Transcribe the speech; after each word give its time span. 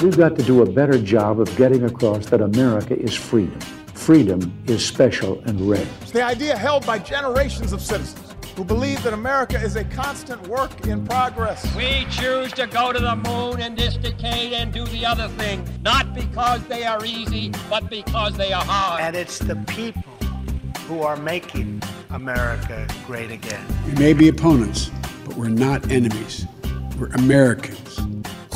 We've 0.00 0.16
got 0.16 0.36
to 0.36 0.42
do 0.42 0.60
a 0.60 0.66
better 0.66 0.98
job 0.98 1.40
of 1.40 1.56
getting 1.56 1.84
across 1.84 2.26
that 2.26 2.42
America 2.42 2.94
is 2.98 3.14
freedom. 3.14 3.58
Freedom 3.94 4.52
is 4.66 4.84
special 4.84 5.40
and 5.46 5.58
rare. 5.70 5.86
It's 6.02 6.10
the 6.10 6.22
idea 6.22 6.54
held 6.54 6.84
by 6.84 6.98
generations 6.98 7.72
of 7.72 7.80
citizens 7.80 8.34
who 8.56 8.64
believe 8.64 9.02
that 9.04 9.14
America 9.14 9.58
is 9.58 9.76
a 9.76 9.84
constant 9.84 10.46
work 10.48 10.86
in 10.86 11.06
progress. 11.06 11.64
We 11.74 12.06
choose 12.10 12.52
to 12.52 12.66
go 12.66 12.92
to 12.92 12.98
the 12.98 13.16
moon 13.16 13.62
in 13.62 13.74
this 13.74 13.96
decade 13.96 14.52
and 14.52 14.70
do 14.70 14.84
the 14.84 15.06
other 15.06 15.28
thing, 15.28 15.66
not 15.82 16.14
because 16.14 16.62
they 16.64 16.84
are 16.84 17.02
easy, 17.02 17.52
but 17.70 17.88
because 17.88 18.36
they 18.36 18.52
are 18.52 18.64
hard. 18.64 19.00
And 19.00 19.16
it's 19.16 19.38
the 19.38 19.56
people 19.66 20.02
who 20.88 21.00
are 21.00 21.16
making 21.16 21.82
America 22.10 22.86
great 23.06 23.30
again. 23.30 23.66
We 23.86 23.92
may 23.92 24.12
be 24.12 24.28
opponents, 24.28 24.90
but 25.24 25.36
we're 25.36 25.48
not 25.48 25.90
enemies. 25.90 26.44
We're 26.98 27.08
Americans. 27.08 27.98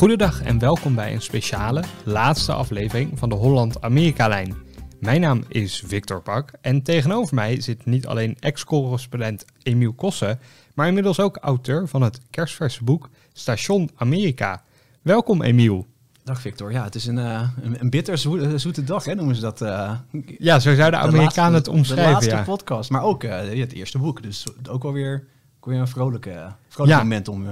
Goedendag 0.01 0.43
en 0.43 0.59
welkom 0.59 0.95
bij 0.95 1.13
een 1.13 1.23
speciale, 1.23 1.83
laatste 2.05 2.53
aflevering 2.53 3.19
van 3.19 3.29
de 3.29 3.35
Holland-Amerika-lijn. 3.35 4.55
Mijn 5.01 5.21
naam 5.21 5.45
is 5.49 5.83
Victor 5.87 6.23
Pak 6.23 6.53
en 6.61 6.83
tegenover 6.83 7.35
mij 7.35 7.61
zit 7.61 7.85
niet 7.85 8.07
alleen 8.07 8.37
ex-correspondent 8.39 9.45
Emiel 9.63 9.93
Kossen, 9.93 10.39
maar 10.75 10.87
inmiddels 10.89 11.21
ook 11.21 11.37
auteur 11.37 11.89
van 11.89 12.03
het 12.03 12.21
kerstverse 12.31 12.85
boek 12.85 13.09
Station 13.33 13.91
Amerika. 13.95 14.63
Welkom 15.03 15.43
Emiel. 15.43 15.87
Dag 16.25 16.41
Victor. 16.41 16.73
Ja, 16.73 16.85
het 16.85 16.95
is 16.95 17.07
een, 17.07 17.19
uh, 17.19 17.49
een, 17.63 17.81
een 17.81 17.91
bitter 17.91 18.19
zoete, 18.19 18.59
zoete 18.59 18.85
dag, 18.85 19.05
hè, 19.05 19.15
noemen 19.15 19.35
ze 19.35 19.41
dat. 19.41 19.61
Uh, 19.61 19.93
ja, 20.39 20.59
zo 20.59 20.75
zouden 20.75 21.01
Amerikanen 21.01 21.55
het 21.55 21.69
omschrijven. 21.69 22.07
De 22.07 22.13
laatste 22.13 22.35
ja. 22.35 22.43
podcast, 22.43 22.91
maar 22.91 23.03
ook 23.03 23.25
uh, 23.25 23.39
het 23.41 23.73
eerste 23.73 23.99
boek. 23.99 24.23
Dus 24.23 24.47
ook 24.69 24.83
wel 24.83 24.93
weer, 24.93 25.27
ook 25.57 25.67
weer 25.67 25.81
een 25.81 25.89
vrolijke, 25.89 26.53
vrolijk 26.69 26.95
ja. 26.95 27.03
moment 27.03 27.29
om, 27.29 27.47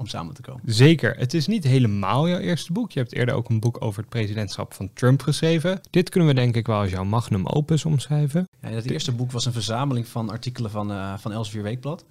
om 0.00 0.06
samen 0.06 0.34
te 0.34 0.42
komen. 0.42 0.62
Zeker. 0.64 1.16
Het 1.16 1.34
is 1.34 1.46
niet 1.46 1.64
helemaal 1.64 2.28
jouw 2.28 2.38
eerste 2.38 2.72
boek. 2.72 2.92
Je 2.92 2.98
hebt 2.98 3.12
eerder 3.12 3.34
ook 3.34 3.48
een 3.48 3.60
boek 3.60 3.76
over 3.80 4.00
het 4.00 4.08
presidentschap 4.08 4.74
van 4.74 4.90
Trump 4.92 5.22
geschreven. 5.22 5.80
Dit 5.90 6.08
kunnen 6.08 6.28
we 6.28 6.34
denk 6.34 6.56
ik 6.56 6.66
wel 6.66 6.80
als 6.80 6.90
jouw 6.90 7.04
magnum 7.04 7.46
opus 7.46 7.84
omschrijven. 7.84 8.48
Ja, 8.60 8.68
het 8.68 8.90
eerste 8.90 9.12
boek 9.12 9.32
was 9.32 9.44
een 9.44 9.52
verzameling 9.52 10.08
van 10.08 10.30
artikelen 10.30 10.70
van, 10.70 10.90
uh, 10.90 11.18
van 11.18 11.32
Elsevier 11.32 11.62
Weekblad. 11.62 12.04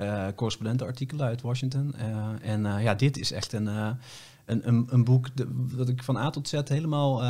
Uh, 0.00 0.26
correspondentenartikelen 0.34 1.26
uit 1.26 1.40
Washington. 1.40 1.94
Uh, 1.98 2.50
en 2.50 2.82
ja, 2.82 2.94
dit 2.94 3.18
is 3.18 3.32
echt 3.32 3.52
een, 3.52 3.68
een, 4.44 4.68
een, 4.68 4.86
een, 4.90 5.04
boek 5.04 5.28
dat 5.76 5.88
ik 5.88 6.02
van 6.02 6.16
A 6.16 6.30
tot 6.30 6.48
Z 6.48 6.60
helemaal 6.64 7.22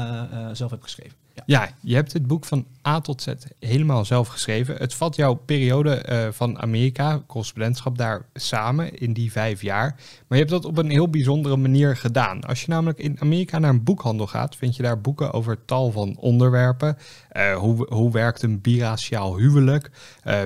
zelf 0.54 0.70
heb 0.70 0.82
geschreven. 0.82 1.16
Ja. 1.46 1.68
je 1.80 1.94
hebt 1.94 2.12
het 2.12 2.26
boek 2.26 2.44
van 2.44 2.66
A 2.86 3.00
tot 3.00 3.22
Z 3.22 3.32
helemaal 3.58 4.04
zelf 4.04 4.28
geschreven. 4.28 4.76
Het 4.76 4.94
vat 4.94 5.16
jouw 5.16 5.34
periode 5.34 6.06
uh, 6.08 6.26
van 6.30 6.58
Amerika, 6.58 7.22
correspondentschap 7.26 7.98
daar 7.98 8.26
samen 8.34 8.98
in 8.98 9.12
die 9.12 9.32
vijf 9.32 9.62
jaar. 9.62 9.94
Maar 10.28 10.38
je 10.38 10.44
hebt 10.44 10.50
dat 10.50 10.64
op 10.64 10.78
een 10.78 10.90
heel 10.90 11.10
bijzondere 11.10 11.56
manier 11.56 11.96
gedaan. 11.96 12.40
Als 12.40 12.60
je 12.60 12.68
namelijk 12.68 12.98
in 12.98 13.20
Amerika 13.20 13.58
naar 13.58 13.70
een 13.70 13.84
boekhandel 13.84 14.26
gaat, 14.26 14.56
vind 14.56 14.76
je 14.76 14.82
daar 14.82 15.00
boeken 15.00 15.32
over 15.32 15.64
tal 15.64 15.90
van 15.90 16.16
onderwerpen. 16.16 16.96
Hoe, 17.56 17.86
hoe 17.88 18.12
werkt 18.12 18.42
een 18.42 18.60
biraciaal 18.60 19.36
huwelijk? 19.36 19.90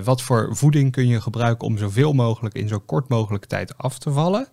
Wat 0.05 0.23
voor 0.23 0.57
voeding 0.57 0.93
kun 0.93 1.07
je 1.07 1.21
gebruiken 1.21 1.67
om 1.67 1.79
zoveel 1.79 2.13
mogelijk 2.13 2.55
in 2.55 2.69
zo 2.69 2.79
kort 2.79 3.09
mogelijk 3.09 3.45
tijd 3.45 3.79
af 3.79 3.99
te 3.99 4.13
vallen? 4.13 4.49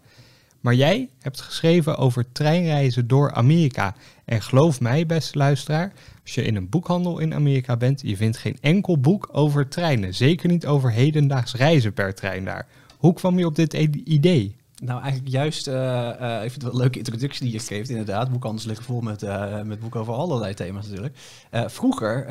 Maar 0.63 0.75
jij 0.75 1.09
hebt 1.19 1.41
geschreven 1.41 1.97
over 1.97 2.31
treinreizen 2.31 3.07
door 3.07 3.33
Amerika. 3.33 3.95
En 4.25 4.41
geloof 4.41 4.79
mij, 4.79 5.05
beste 5.05 5.37
luisteraar, 5.37 5.93
als 6.21 6.33
je 6.33 6.43
in 6.43 6.55
een 6.55 6.69
boekhandel 6.69 7.19
in 7.19 7.33
Amerika 7.33 7.77
bent, 7.77 8.01
je 8.01 8.15
vindt 8.15 8.37
geen 8.37 8.57
enkel 8.61 8.99
boek 8.99 9.29
over 9.31 9.67
treinen. 9.67 10.13
Zeker 10.13 10.49
niet 10.49 10.65
over 10.65 10.91
hedendaags 10.91 11.53
reizen 11.53 11.93
per 11.93 12.15
trein 12.15 12.45
daar. 12.45 12.67
Hoe 12.97 13.13
kwam 13.13 13.37
je 13.37 13.45
op 13.45 13.55
dit 13.55 13.73
idee? 13.73 14.55
Nou, 14.83 15.01
eigenlijk 15.01 15.31
juist, 15.31 15.67
uh, 15.67 15.73
uh, 15.73 16.19
wel 16.19 16.71
een 16.71 16.77
leuke 16.77 16.97
introductie 16.97 17.43
die 17.43 17.53
je 17.53 17.59
geeft, 17.59 17.89
inderdaad. 17.89 18.31
Boekhandels 18.31 18.65
liggen 18.65 18.85
vol 18.85 19.01
met, 19.01 19.23
uh, 19.23 19.61
met 19.61 19.79
boeken 19.79 19.99
over 19.99 20.13
allerlei 20.13 20.53
thema's 20.53 20.87
natuurlijk. 20.87 21.17
vroeger 21.51 22.25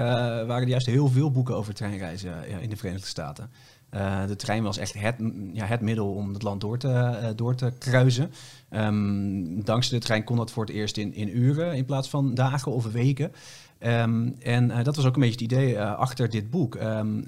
waren 0.46 0.62
er 0.62 0.68
juist 0.68 0.86
heel 0.86 1.08
veel 1.08 1.30
boeken 1.30 1.56
over 1.56 1.74
treinreizen 1.74 2.60
in 2.60 2.70
de 2.70 2.76
Verenigde 2.76 3.06
Staten. 3.06 3.50
Uh, 3.94 4.26
de 4.26 4.36
trein 4.36 4.62
was 4.62 4.78
echt 4.78 4.94
het, 4.98 5.16
ja, 5.52 5.64
het 5.64 5.80
middel 5.80 6.12
om 6.12 6.32
het 6.32 6.42
land 6.42 6.60
door 6.60 6.78
te, 6.78 6.88
uh, 6.88 7.28
door 7.36 7.54
te 7.54 7.72
kruisen. 7.78 8.32
Um, 8.70 9.64
dankzij 9.64 9.98
de 9.98 10.04
trein 10.04 10.24
kon 10.24 10.36
dat 10.36 10.50
voor 10.50 10.64
het 10.64 10.74
eerst 10.74 10.96
in, 10.96 11.14
in 11.14 11.38
uren 11.38 11.74
in 11.74 11.84
plaats 11.84 12.08
van 12.08 12.34
dagen 12.34 12.72
of 12.72 12.92
weken. 12.92 13.32
Um, 13.80 14.34
en 14.42 14.70
uh, 14.70 14.84
dat 14.84 14.96
was 14.96 15.04
ook 15.04 15.14
een 15.14 15.20
beetje 15.20 15.44
het 15.44 15.52
idee 15.52 15.80
achter 15.80 16.30
dit 16.30 16.50
boek. 16.50 16.74
Um, 16.74 17.24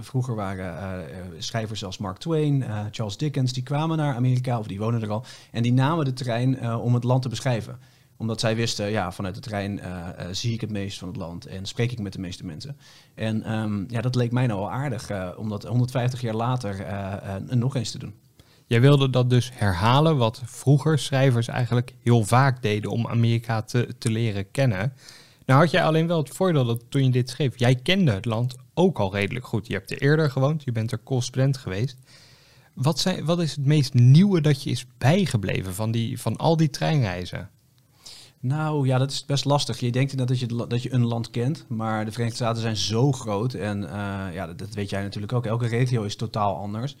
vroeger 0.00 0.34
waren 0.34 1.04
schrijvers 1.38 1.84
als 1.84 1.98
Mark 1.98 2.18
Twain, 2.18 2.64
Charles 2.90 3.16
Dickens, 3.16 3.52
die 3.52 3.62
kwamen 3.62 3.96
naar 3.96 4.14
Amerika 4.14 4.58
of 4.58 4.66
die 4.66 4.78
wonen 4.78 5.02
er 5.02 5.10
al. 5.10 5.24
En 5.50 5.62
die 5.62 5.72
namen 5.72 6.04
de 6.04 6.12
trein 6.12 6.76
om 6.76 6.94
het 6.94 7.04
land 7.04 7.22
te 7.22 7.28
beschrijven 7.28 7.78
omdat 8.22 8.40
zij 8.40 8.56
wisten, 8.56 8.90
ja, 8.90 9.12
vanuit 9.12 9.34
de 9.34 9.40
trein 9.40 9.78
uh, 9.78 9.84
uh, 9.84 10.26
zie 10.30 10.52
ik 10.52 10.60
het 10.60 10.70
meest 10.70 10.98
van 10.98 11.08
het 11.08 11.16
land 11.16 11.46
en 11.46 11.66
spreek 11.66 11.92
ik 11.92 11.98
met 11.98 12.12
de 12.12 12.18
meeste 12.18 12.44
mensen. 12.44 12.76
En 13.14 13.52
um, 13.52 13.84
ja, 13.88 14.00
dat 14.00 14.14
leek 14.14 14.32
mij 14.32 14.46
nou 14.46 14.60
wel 14.60 14.70
aardig 14.70 15.10
uh, 15.10 15.28
om 15.36 15.48
dat 15.48 15.62
150 15.62 16.20
jaar 16.20 16.34
later 16.34 16.86
nog 17.48 17.76
eens 17.76 17.90
te 17.90 17.98
doen. 17.98 18.14
Jij 18.66 18.80
wilde 18.80 19.10
dat 19.10 19.30
dus 19.30 19.50
herhalen 19.54 20.16
wat 20.16 20.42
vroeger 20.44 20.98
schrijvers 20.98 21.48
eigenlijk 21.48 21.94
heel 22.02 22.24
vaak 22.24 22.62
deden 22.62 22.90
om 22.90 23.08
Amerika 23.08 23.62
te, 23.62 23.88
te 23.98 24.10
leren 24.10 24.50
kennen. 24.50 24.92
Nou 25.46 25.60
had 25.60 25.70
jij 25.70 25.84
alleen 25.84 26.06
wel 26.06 26.18
het 26.18 26.34
voordeel 26.34 26.64
dat 26.64 26.84
toen 26.88 27.04
je 27.04 27.10
dit 27.10 27.30
schreef, 27.30 27.58
jij 27.58 27.74
kende 27.74 28.12
het 28.12 28.24
land 28.24 28.56
ook 28.74 28.98
al 28.98 29.12
redelijk 29.12 29.46
goed. 29.46 29.66
Je 29.66 29.72
hebt 29.72 29.90
er 29.90 30.02
eerder 30.02 30.30
gewoond, 30.30 30.64
je 30.64 30.72
bent 30.72 30.92
er 30.92 31.02
correspondent 31.02 31.56
geweest. 31.56 31.96
Wat, 32.74 32.98
zijn, 32.98 33.24
wat 33.24 33.40
is 33.40 33.50
het 33.50 33.66
meest 33.66 33.94
nieuwe 33.94 34.40
dat 34.40 34.62
je 34.62 34.70
is 34.70 34.86
bijgebleven 34.98 35.74
van, 35.74 35.90
die, 35.90 36.20
van 36.20 36.36
al 36.36 36.56
die 36.56 36.70
treinreizen? 36.70 37.50
Nou 38.42 38.86
ja, 38.86 38.98
dat 38.98 39.10
is 39.10 39.24
best 39.24 39.44
lastig. 39.44 39.80
Je 39.80 39.92
denkt 39.92 40.18
dat 40.18 40.38
je, 40.38 40.66
dat 40.68 40.82
je 40.82 40.92
een 40.92 41.06
land 41.06 41.30
kent, 41.30 41.64
maar 41.68 42.04
de 42.04 42.10
Verenigde 42.10 42.38
Staten 42.38 42.62
zijn 42.62 42.76
zo 42.76 43.12
groot. 43.12 43.54
En 43.54 43.82
uh, 43.82 43.88
ja, 44.32 44.46
dat, 44.46 44.74
weet 44.74 44.90
jij 44.90 45.02
natuurlijk 45.02 45.32
ook. 45.32 45.46
Elke 45.46 45.66
regio 45.66 46.02
is 46.02 46.16
totaal 46.16 46.56
anders. 46.56 46.96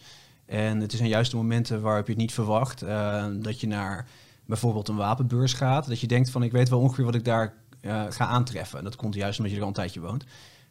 En 0.46 0.80
het 0.80 0.92
zijn 0.92 1.08
juist 1.08 1.30
de 1.30 1.36
momenten 1.36 1.80
waarop 1.80 2.06
je 2.06 2.12
het 2.12 2.20
niet 2.20 2.32
verwacht. 2.32 2.82
Uh, 2.82 3.24
dat 3.32 3.60
je 3.60 3.66
naar 3.66 4.08
bijvoorbeeld 4.46 4.88
een 4.88 4.96
wapenbeurs 4.96 5.52
gaat. 5.52 5.88
Dat 5.88 6.00
je 6.00 6.06
denkt 6.06 6.30
van 6.30 6.42
ik 6.42 6.52
weet 6.52 6.68
wel 6.68 6.80
ongeveer 6.80 7.04
wat 7.04 7.14
ik 7.14 7.24
daar 7.24 7.54
uh, 7.80 8.04
ga 8.08 8.26
aantreffen. 8.26 8.78
En 8.78 8.84
dat 8.84 8.96
komt 8.96 9.14
juist 9.14 9.38
omdat 9.38 9.52
je 9.52 9.58
er 9.58 9.64
al 9.64 9.70
een 9.70 9.76
tijdje 9.76 10.00
woont. 10.00 10.24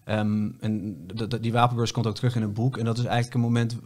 Um, 0.06 0.58
en 0.60 0.98
die 1.42 1.52
wapenbeurs 1.52 1.92
komt 1.92 2.08
ook 2.08 2.16
terug 2.16 2.36
in 2.36 2.42
een 2.42 2.54
boek. 2.54 2.78
En 2.78 2.86
dat 2.86 2.98
is 2.98 3.06
eigenlijk 3.06 3.34
een 3.34 3.42
moment 3.42 3.78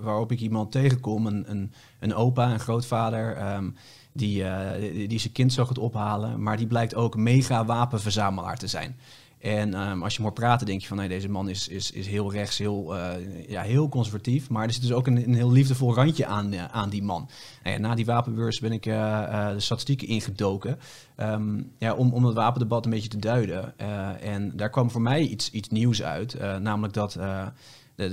waarop 0.00 0.32
ik 0.32 0.40
iemand 0.40 0.72
tegenkom. 0.72 1.26
Een, 1.26 1.72
een, 2.00 2.14
opa, 2.14 2.52
een 2.52 2.60
grootvader. 2.60 3.54
Um, 3.54 3.74
die, 4.18 4.42
uh, 4.42 4.70
die 5.08 5.18
zijn 5.18 5.32
kind 5.32 5.52
zo 5.52 5.64
goed 5.64 5.78
ophalen. 5.78 6.42
Maar 6.42 6.56
die 6.56 6.66
blijkt 6.66 6.94
ook 6.94 7.16
mega 7.16 7.64
wapenverzamelaar 7.64 8.56
te 8.58 8.66
zijn. 8.66 8.96
En 9.38 9.80
um, 9.80 10.02
als 10.02 10.16
je 10.16 10.22
moet 10.22 10.34
praten, 10.34 10.66
denk 10.66 10.80
je 10.80 10.86
van 10.86 10.96
nee, 10.96 11.08
deze 11.08 11.28
man 11.28 11.48
is, 11.48 11.68
is, 11.68 11.90
is 11.90 12.06
heel 12.06 12.32
rechts, 12.32 12.58
heel, 12.58 12.96
uh, 12.96 13.10
ja, 13.48 13.62
heel 13.62 13.88
conservatief. 13.88 14.50
Maar 14.50 14.64
er 14.64 14.72
zit 14.72 14.82
dus 14.82 14.92
ook 14.92 15.06
een, 15.06 15.16
een 15.24 15.34
heel 15.34 15.50
liefdevol 15.50 15.94
randje 15.94 16.26
aan, 16.26 16.52
uh, 16.52 16.64
aan 16.64 16.90
die 16.90 17.02
man. 17.02 17.28
En 17.62 17.80
na 17.80 17.94
die 17.94 18.04
wapenbeurs 18.04 18.60
ben 18.60 18.72
ik 18.72 18.82
de 18.82 19.54
statistieken 19.56 20.08
ingedoken. 20.08 20.78
Um, 21.16 21.72
ja, 21.78 21.94
om, 21.94 22.12
om 22.12 22.24
het 22.24 22.34
wapendebat 22.34 22.84
een 22.84 22.90
beetje 22.90 23.08
te 23.08 23.18
duiden. 23.18 23.78
en 24.20 24.56
daar 24.56 24.70
kwam 24.70 24.90
voor 24.90 25.02
mij 25.02 25.22
iets, 25.22 25.50
iets 25.50 25.68
nieuws 25.68 26.02
uit. 26.02 26.38
namelijk 26.60 26.92
dat 26.92 27.14
er 27.14 27.54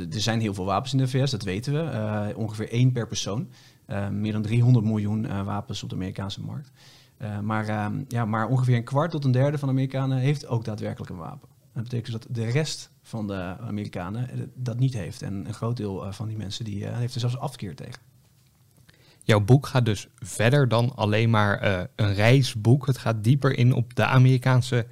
zijn 0.09 0.41
heel 0.41 0.53
veel 0.53 0.65
wapens 0.65 0.93
in 0.93 0.99
de 0.99 1.07
VS, 1.07 1.31
dat 1.31 1.43
weten 1.43 1.73
we. 1.73 2.33
ongeveer 2.35 2.71
één 2.71 2.91
per 2.91 3.07
persoon. 3.07 3.47
Uh, 3.87 4.09
meer 4.09 4.31
dan 4.31 4.41
300 4.41 4.85
miljoen 4.85 5.23
uh, 5.23 5.43
wapens 5.43 5.83
op 5.83 5.89
de 5.89 5.95
Amerikaanse 5.95 6.41
markt. 6.41 6.71
Uh, 7.21 7.39
maar, 7.39 7.91
ja, 8.07 8.25
maar 8.25 8.47
ongeveer 8.47 8.75
een 8.75 8.83
kwart 8.83 9.11
tot 9.11 9.25
een 9.25 9.31
derde 9.31 9.57
van 9.57 9.67
de 9.67 9.73
Amerikanen 9.73 10.17
heeft 10.17 10.47
ook 10.47 10.65
daadwerkelijk 10.65 11.11
een 11.11 11.17
wapen. 11.17 11.49
Dat 11.73 11.83
betekent 11.83 12.11
dus 12.11 12.21
dat 12.21 12.35
de 12.35 12.51
rest 12.51 12.91
van 13.01 13.27
de 13.27 13.55
Amerikanen 13.59 14.51
dat 14.55 14.79
niet 14.79 14.93
heeft. 14.93 15.21
En 15.21 15.33
een 15.47 15.53
groot 15.53 15.77
deel 15.77 16.13
van 16.13 16.27
die 16.27 16.37
mensen 16.37 16.65
die, 16.65 16.87
heeft 16.87 17.13
er 17.13 17.19
zelfs 17.19 17.37
afkeer 17.37 17.75
tegen. 17.75 18.01
Jouw 19.23 19.39
boek 19.39 19.67
gaat 19.67 19.85
dus 19.85 20.07
verder 20.15 20.67
dan 20.67 20.95
alleen 20.95 21.29
maar 21.29 21.63
een 21.95 22.13
reisboek. 22.13 22.87
Het 22.87 22.97
gaat 22.97 23.23
dieper 23.23 23.57
in 23.57 23.73
op 23.73 23.95
de 23.95 24.05
Amerikaanse 24.05 24.85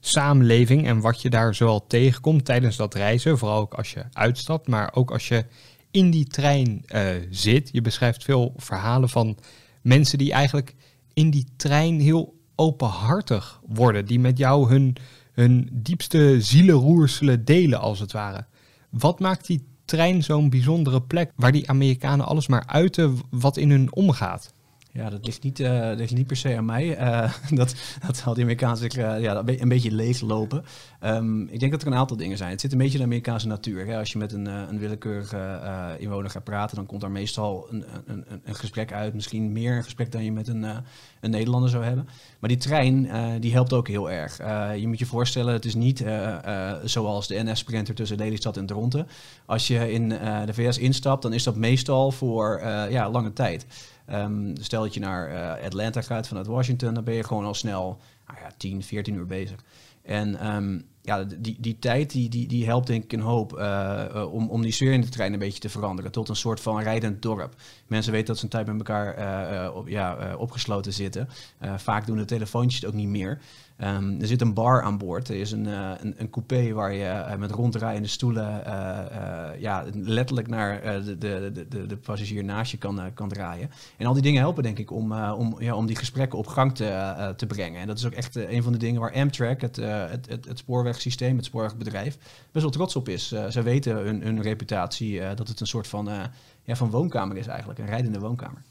samenleving 0.00 0.86
en 0.86 1.00
wat 1.00 1.22
je 1.22 1.30
daar 1.30 1.54
zoal 1.54 1.86
tegenkomt 1.86 2.44
tijdens 2.44 2.76
dat 2.76 2.94
reizen. 2.94 3.38
Vooral 3.38 3.60
ook 3.60 3.74
als 3.74 3.92
je 3.92 4.04
uitstapt, 4.12 4.68
maar 4.68 4.94
ook 4.94 5.10
als 5.10 5.28
je 5.28 5.44
in 5.90 6.10
die 6.10 6.24
trein 6.24 6.84
uh, 6.94 7.08
zit. 7.30 7.68
Je 7.72 7.80
beschrijft 7.80 8.24
veel 8.24 8.54
verhalen 8.56 9.08
van 9.08 9.38
mensen 9.82 10.18
die 10.18 10.32
eigenlijk 10.32 10.74
in 11.12 11.30
die 11.30 11.46
trein 11.56 12.00
heel 12.00 12.38
openhartig 12.54 13.60
worden. 13.66 14.06
Die 14.06 14.20
met 14.20 14.38
jou 14.38 14.68
hun, 14.68 14.96
hun 15.32 15.68
diepste 15.72 16.36
zielenroerselen 16.40 17.44
delen, 17.44 17.80
als 17.80 17.98
het 17.98 18.12
ware. 18.12 18.46
Wat 18.90 19.20
maakt 19.20 19.46
die 19.46 19.64
trein 19.84 20.22
zo'n 20.22 20.50
bijzondere 20.50 21.02
plek 21.02 21.32
waar 21.36 21.52
die 21.52 21.68
Amerikanen 21.68 22.26
alles 22.26 22.46
maar 22.46 22.66
uiten 22.66 23.18
wat 23.30 23.56
in 23.56 23.70
hun 23.70 23.94
omgaat? 23.94 24.52
Ja, 24.92 25.10
dat 25.10 25.26
ligt 25.26 25.42
niet, 25.42 25.58
ligt 25.96 26.14
niet 26.14 26.26
per 26.26 26.36
se 26.36 26.56
aan 26.56 26.64
mij. 26.64 27.00
Uh, 27.00 27.32
dat, 27.58 27.74
dat 28.06 28.16
zal 28.16 28.34
die 28.34 28.42
Amerikaanse 28.42 28.90
uh, 28.98 29.20
ja, 29.20 29.42
een 29.46 29.68
beetje 29.68 29.92
leeglopen. 29.92 30.64
Um, 31.04 31.48
ik 31.48 31.60
denk 31.60 31.72
dat 31.72 31.82
er 31.82 31.86
een 31.86 31.94
aantal 31.94 32.16
dingen 32.16 32.36
zijn. 32.36 32.50
Het 32.50 32.60
zit 32.60 32.72
een 32.72 32.78
beetje 32.78 32.92
in 32.92 32.98
de 32.98 33.04
Amerikaanse 33.04 33.46
natuur. 33.46 33.86
Hè. 33.86 33.98
Als 33.98 34.12
je 34.12 34.18
met 34.18 34.32
een, 34.32 34.46
een 34.46 34.78
willekeurige 34.78 35.96
inwoner 35.98 36.30
gaat 36.30 36.44
praten, 36.44 36.76
dan 36.76 36.86
komt 36.86 37.00
daar 37.00 37.10
meestal 37.10 37.66
een, 37.70 37.84
een, 38.06 38.24
een, 38.44 38.54
gesprek 38.54 38.92
uit. 38.92 39.14
Misschien 39.14 39.52
meer 39.52 39.76
een 39.76 39.84
gesprek 39.84 40.12
dan 40.12 40.24
je 40.24 40.32
met 40.32 40.48
een, 40.48 40.62
een 41.20 41.30
Nederlander 41.30 41.70
zou 41.70 41.84
hebben. 41.84 42.08
Maar 42.38 42.48
die 42.48 42.58
trein, 42.58 43.08
die 43.40 43.52
helpt 43.52 43.72
ook 43.72 43.88
heel 43.88 44.10
erg. 44.10 44.36
je 44.80 44.88
moet 44.88 44.98
je 44.98 45.06
voorstellen, 45.06 45.52
het 45.52 45.64
is 45.64 45.74
niet 45.74 46.04
zoals 46.84 47.26
de 47.26 47.42
NS-sprinter 47.42 47.94
tussen 47.94 48.16
Lelystad 48.16 48.56
en 48.56 48.66
Dronten. 48.66 49.06
Als 49.46 49.66
je 49.66 49.92
in 49.92 50.08
de 50.08 50.52
VS 50.54 50.78
instapt, 50.78 51.22
dan 51.22 51.32
is 51.32 51.42
dat 51.42 51.56
meestal 51.56 52.10
voor 52.10 52.60
ja, 52.90 53.10
lange 53.10 53.32
tijd. 53.32 53.66
Um, 54.12 54.52
stel 54.60 54.82
dat 54.82 54.94
je 54.94 55.00
naar 55.00 55.30
uh, 55.30 55.64
Atlanta 55.64 56.02
gaat 56.02 56.28
vanuit 56.28 56.46
Washington, 56.46 56.94
dan 56.94 57.04
ben 57.04 57.14
je 57.14 57.24
gewoon 57.24 57.44
al 57.44 57.54
snel 57.54 57.98
nou 58.26 58.38
ja, 58.40 58.50
10, 58.56 58.82
14 58.82 59.14
uur 59.14 59.26
bezig. 59.26 59.64
En 60.02 60.54
um, 60.54 60.84
ja, 61.02 61.24
die, 61.38 61.56
die 61.60 61.78
tijd 61.78 62.10
die, 62.10 62.28
die, 62.28 62.48
die 62.48 62.66
helpt 62.66 62.86
denk 62.86 63.04
ik 63.04 63.12
een 63.12 63.20
hoop 63.20 63.58
uh, 63.58 64.28
om, 64.32 64.50
om 64.50 64.62
die 64.62 64.72
sfeer 64.72 64.92
in 64.92 65.00
de 65.00 65.08
trein 65.08 65.32
een 65.32 65.38
beetje 65.38 65.60
te 65.60 65.68
veranderen. 65.68 66.12
Tot 66.12 66.28
een 66.28 66.36
soort 66.36 66.60
van 66.60 66.80
rijdend 66.80 67.22
dorp. 67.22 67.54
Mensen 67.86 68.12
weten 68.12 68.26
dat 68.26 68.38
ze 68.38 68.44
een 68.44 68.50
tijd 68.50 68.66
met 68.66 68.76
elkaar 68.76 69.72
op, 69.74 69.88
ja, 69.88 70.34
opgesloten 70.36 70.92
zitten. 70.92 71.28
vaak 71.76 72.06
doen 72.06 72.16
de 72.16 72.24
telefoontjes 72.24 72.80
het 72.80 72.90
ook 72.90 72.96
niet 72.96 73.08
meer. 73.08 73.40
Um, 73.84 74.20
er 74.20 74.26
zit 74.26 74.40
een 74.40 74.54
bar 74.54 74.82
aan 74.82 74.98
boord. 74.98 75.28
Er 75.28 75.34
is 75.34 75.52
een, 75.52 75.66
een, 75.66 76.14
een, 76.16 76.30
coupé 76.30 76.72
waar 76.72 76.92
je 76.92 77.36
met 77.38 77.50
ronddraaiende 77.50 78.08
stoelen 78.08 78.62
ja, 79.58 79.84
letterlijk 79.92 80.48
naar 80.48 81.02
de, 81.04 81.18
de, 81.18 81.66
de, 81.68 81.86
de, 81.86 81.96
passagier 81.96 82.44
naast 82.44 82.70
je 82.70 82.78
kan, 82.78 83.00
kan 83.14 83.28
draaien. 83.28 83.70
En 83.96 84.06
al 84.06 84.12
die 84.12 84.22
dingen 84.22 84.40
helpen 84.40 84.62
denk 84.62 84.78
ik 84.78 84.90
om, 84.90 85.12
om, 85.12 85.56
ja, 85.58 85.74
om 85.74 85.86
die 85.86 85.96
gesprekken 85.96 86.38
op 86.38 86.46
gang 86.46 86.74
te, 86.74 87.32
te 87.36 87.46
brengen. 87.46 87.80
En 87.80 87.86
dat 87.86 87.98
is 87.98 88.06
ook 88.06 88.12
echt 88.12 88.36
een 88.36 88.62
van 88.62 88.72
de 88.72 88.78
dingen 88.78 89.00
waar 89.00 89.14
Amtrak, 89.14 89.60
het, 89.60 89.76
het, 89.76 90.26
het, 90.28 90.44
het 90.44 90.64
spoorwegsysteem, 90.90 91.36
het 91.36 91.44
spoorwegbedrijf, 91.44 92.18
best 92.52 92.64
wel 92.64 92.70
trots 92.70 92.96
op 92.96 93.08
is. 93.08 93.28
ze 93.28 93.62
weten 93.62 93.96
hun, 93.96 94.22
hun 94.22 94.42
reputatie 94.42 95.34
dat 95.34 95.48
het 95.48 95.60
een 95.60 95.66
soort 95.66 95.86
van, 95.86 96.08
ja, 96.64 96.76
van 96.76 96.90
woonkamer 96.90 97.36
is 97.36 97.46
eigenlijk, 97.46 97.78
een 97.78 97.86
rijdende 97.86 98.18
woonkamer 98.18 98.62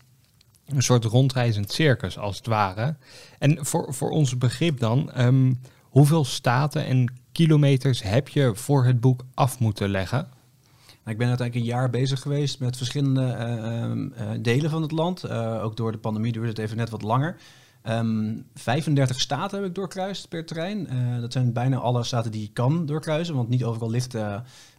een 0.76 0.84
soort 0.84 1.06
rondreizend 1.06 1.72
circus 1.72 2.18
als 2.18 2.38
het 2.38 2.46
ware. 2.46 2.96
En 3.40 3.66
voor, 3.66 3.94
voor 3.94 4.10
ons 4.10 4.38
begrip 4.38 4.80
dan, 4.80 5.12
ehm, 5.12 5.54
hoeveel 5.82 6.26
staten 6.26 6.86
en 6.86 7.14
kilometers 7.32 8.04
heb 8.04 8.28
je 8.28 8.56
voor 8.56 8.86
het 8.86 9.00
boek 9.00 9.26
af 9.34 9.60
moeten 9.60 9.90
leggen? 9.90 10.28
Nou, 10.88 11.12
ik 11.12 11.18
ben 11.18 11.28
uiteindelijk 11.28 11.56
een 11.56 11.74
jaar 11.74 11.90
bezig 11.90 12.22
geweest 12.22 12.60
met 12.60 12.78
verschillende 12.78 13.22
uh, 13.22 14.32
uh, 14.34 14.38
delen 14.40 14.70
van 14.70 14.82
het 14.82 14.92
land. 14.92 15.26
Uh, 15.26 15.64
ook 15.64 15.78
door 15.78 15.92
de 15.92 15.98
pandemie 15.98 16.32
duurde 16.32 16.50
het 16.50 16.58
even 16.58 16.78
net 16.78 16.90
wat 16.90 17.02
langer. 17.02 17.38
Um, 17.90 18.28
ehm, 18.28 18.38
35 18.54 19.20
staten 19.20 19.58
heb 19.58 19.68
ik 19.68 19.76
doorkruist 19.76 20.30
per 20.30 20.46
terrein. 20.46 20.88
dat 21.22 21.34
zijn 21.34 21.54
bijna 21.54 21.78
alle 21.78 22.04
staten 22.04 22.32
die 22.32 22.42
je 22.42 22.52
kan 22.54 22.86
doorkruisen, 22.86 23.36
want 23.36 23.50
niet 23.50 23.64
overal 23.64 23.90
ligt, 23.90 24.16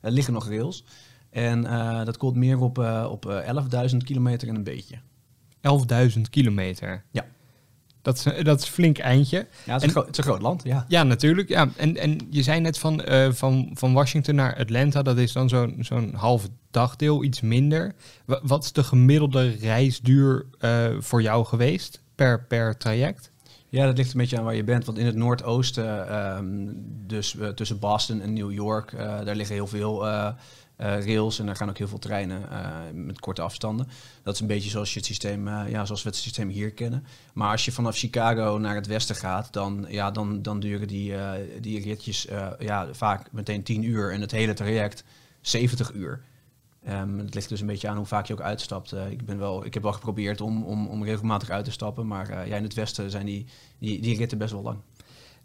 liggen 0.01 0.33
nog 0.33 0.49
rails. 0.49 0.85
En 1.31 1.63
dat 2.05 2.17
komt 2.17 2.37
meer 2.37 2.59
op, 2.59 2.79
op 3.09 3.43
11.000 3.91 3.97
kilometer 3.97 4.49
en 4.49 4.55
een 4.55 4.65
beetje. 4.65 4.99
11.000 6.17 6.21
kilometer. 6.31 7.05
Ja. 7.11 7.25
Dat 8.03 8.17
is, 8.17 8.23
dat 8.23 8.61
is 8.61 8.67
een 8.67 8.73
flink 8.73 8.99
eindje. 8.99 9.47
Ja, 9.65 9.73
het 9.73 9.83
is, 9.83 9.95
een, 9.95 10.01
het 10.01 10.11
is 10.11 10.19
een 10.19 10.25
groot 10.25 10.43
land, 10.43 10.63
ja. 10.65 10.85
Ja, 10.89 11.03
natuurlijk. 11.03 11.49
Ja. 11.49 11.69
En, 11.77 11.97
en 11.97 12.19
je 12.31 12.43
zei 12.43 12.61
net 12.61 12.79
van, 12.79 13.03
van, 13.31 13.71
van 13.75 13.93
Washington 13.93 14.35
naar 14.35 14.57
Atlanta, 14.57 15.03
dat 15.03 15.19
is 15.19 15.33
dan 15.33 15.49
zo'n 15.49 15.77
zo'n 15.81 16.15
half 16.15 16.49
dagdeel, 16.71 17.25
iets 17.25 17.41
minder. 17.41 17.95
wat 18.43 18.65
is 18.65 18.73
de 18.73 18.85
gemiddelde 18.85 19.51
reisduur 19.51 20.47
voor 21.01 21.23
jou 21.23 21.45
geweest 21.45 22.01
per, 22.21 22.45
per 22.45 22.77
traject? 22.77 23.31
Ja, 23.69 23.87
dat 23.87 23.97
ligt 23.97 24.13
een 24.13 24.19
beetje 24.19 24.39
aan 24.39 24.45
waar 24.45 24.55
je 24.55 24.65
bent. 24.65 24.85
Want 24.85 24.99
in 24.99 25.07
het 25.07 25.17
noordoosten, 25.17 26.17
um, 26.37 26.75
dus 27.07 27.35
uh, 27.35 27.49
tussen 27.49 27.79
Boston 27.79 28.21
en 28.21 28.33
New 28.33 28.53
York, 28.53 28.97
daar 28.97 29.37
liggen 29.37 29.55
heel 29.55 29.67
veel 29.67 30.07
uh, 30.07 30.33
rails 30.77 31.39
en 31.39 31.49
er 31.49 31.57
gaan 31.57 31.69
ook 31.69 31.79
heel 31.79 31.89
veel 31.89 31.99
treinen 31.99 32.43
met 33.05 33.21
korte 33.21 33.43
afstanden. 33.43 33.89
Dat 34.23 34.35
is 34.35 34.41
een 34.41 34.47
beetje 34.47 34.71
zoals, 34.71 34.93
je 34.93 34.99
het 34.99 35.09
systeem, 35.09 35.49
ja, 35.49 35.85
zoals 35.85 36.03
we 36.03 36.09
het 36.09 36.19
systeem 36.19 36.49
hier 36.49 36.73
kennen. 36.73 37.05
Maar 37.33 37.51
als 37.51 37.65
je 37.65 37.73
vanaf 37.73 37.97
Chicago 37.97 38.59
naar 38.59 38.75
het 38.75 38.87
westen 38.87 39.17
gaat, 39.17 39.53
dan, 39.53 39.87
ja, 39.89 40.11
dan, 40.11 40.43
dan 40.43 40.61
duren 40.61 40.89
die, 40.89 41.15
die 41.61 41.83
ritjes 41.83 42.27
ja, 42.59 42.89
vaak 42.93 43.33
meteen 43.33 43.63
10 43.63 43.83
uur 43.83 44.13
en 44.13 44.21
het 44.21 44.31
hele 44.31 44.55
traject 44.55 45.05
70 45.41 45.93
uur. 45.93 46.21
Um, 46.89 47.19
het 47.19 47.35
ligt 47.35 47.49
dus 47.49 47.61
een 47.61 47.67
beetje 47.67 47.89
aan 47.89 47.97
hoe 47.97 48.07
vaak 48.07 48.27
je 48.27 48.33
ook 48.33 48.41
uitstapt. 48.41 48.93
ik, 49.11 49.25
ben 49.25 49.39
wel, 49.39 49.65
ik 49.65 49.75
heb 49.75 49.83
wel 49.83 49.93
geprobeerd 49.93 50.41
om, 50.41 50.65
om, 50.65 50.87
om 50.87 51.05
regelmatig 51.05 51.51
uit 51.51 51.65
te 51.65 51.71
stappen, 51.71 52.07
maar 52.07 52.49
ja, 52.49 52.57
in 52.57 52.63
het 52.63 52.75
westen 52.75 53.11
zijn 53.11 53.27
die, 53.27 53.47
die, 53.79 54.01
die 54.01 54.17
ritten 54.17 54.39
best 54.39 54.53
wel 54.53 54.63
lang. 54.63 54.79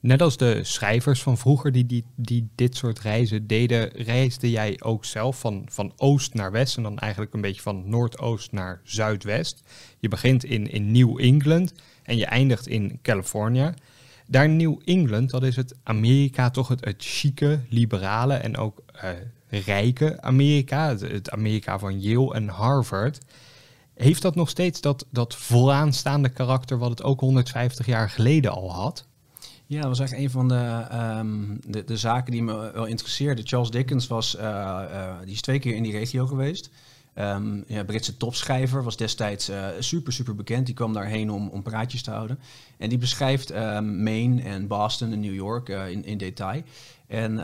Net 0.05 0.21
als 0.21 0.37
de 0.37 0.63
schrijvers 0.63 1.21
van 1.21 1.37
vroeger 1.37 1.71
die, 1.71 1.85
die, 1.85 2.03
die 2.15 2.47
dit 2.55 2.75
soort 2.75 2.99
reizen 2.99 3.47
deden, 3.47 3.89
reisde 3.89 4.51
jij 4.51 4.79
ook 4.81 5.05
zelf 5.05 5.39
van, 5.39 5.65
van 5.69 5.93
oost 5.97 6.33
naar 6.33 6.51
west 6.51 6.77
en 6.77 6.83
dan 6.83 6.99
eigenlijk 6.99 7.33
een 7.33 7.41
beetje 7.41 7.61
van 7.61 7.89
noordoost 7.89 8.51
naar 8.51 8.81
zuidwest. 8.83 9.63
Je 9.99 10.07
begint 10.07 10.43
in, 10.43 10.71
in 10.71 10.91
New 10.91 11.19
England 11.21 11.73
en 12.03 12.17
je 12.17 12.25
eindigt 12.25 12.67
in 12.67 12.99
California. 13.01 13.73
Daar 14.27 14.49
New 14.49 14.81
England, 14.83 15.29
dat 15.29 15.43
is 15.43 15.55
het 15.55 15.75
Amerika 15.83 16.49
toch 16.49 16.67
het, 16.67 16.85
het 16.85 17.03
chique, 17.03 17.59
liberale 17.69 18.33
en 18.33 18.57
ook 18.57 18.83
uh, 18.95 19.09
rijke 19.47 20.21
Amerika. 20.21 20.97
Het, 20.97 21.29
Amerika 21.29 21.79
van 21.79 22.01
Yale 22.01 22.33
en 22.33 22.47
Harvard. 22.47 23.19
Heeft 23.93 24.21
dat 24.21 24.35
nog 24.35 24.49
steeds 24.49 24.81
dat, 24.81 25.05
dat 25.09 25.35
vooraanstaande 25.35 26.29
karakter 26.29 26.77
wat 26.77 26.89
het 26.89 27.03
ook 27.03 27.19
150 27.19 27.85
jaar 27.85 28.09
geleden 28.09 28.51
al 28.51 28.73
had? 28.73 29.05
Ja, 29.67 29.79
dat 29.79 29.89
was 29.89 29.99
eigenlijk 29.99 30.27
een 30.27 30.39
van 30.39 30.47
de, 30.47 30.85
um, 31.19 31.59
de, 31.67 31.83
de, 31.83 31.97
zaken 31.97 32.31
die 32.31 32.43
me 32.43 32.71
wel 32.73 32.85
interesseerde. 32.85 33.41
Charles 33.43 33.69
Dickens 33.69 34.07
was, 34.07 34.35
uh, 34.35 34.41
uh, 34.41 35.13
die 35.23 35.33
is 35.33 35.41
twee 35.41 35.59
keer 35.59 35.75
in 35.75 35.83
die 35.83 35.91
regio 35.91 36.25
geweest. 36.25 36.69
Um, 37.17 37.63
ja, 37.67 37.83
Britse 37.83 38.17
topschrijver, 38.17 38.83
was 38.83 38.97
destijds 38.97 39.49
uh, 39.49 39.67
super, 39.79 40.13
super 40.13 40.35
bekend. 40.35 40.65
Die 40.65 40.75
kwam 40.75 40.93
daarheen 40.93 41.31
om, 41.31 41.49
om 41.49 41.63
praatjes 41.63 42.01
te 42.01 42.11
houden. 42.11 42.39
En 42.77 42.89
die 42.89 42.97
beschrijft 42.97 43.55
um, 43.55 44.03
Maine 44.03 44.41
en 44.41 44.67
Boston 44.67 45.11
en 45.11 45.19
New 45.19 45.33
York 45.33 45.69
in, 45.69 46.05
in 46.05 46.17
detail. 46.17 46.63
En 47.07 47.39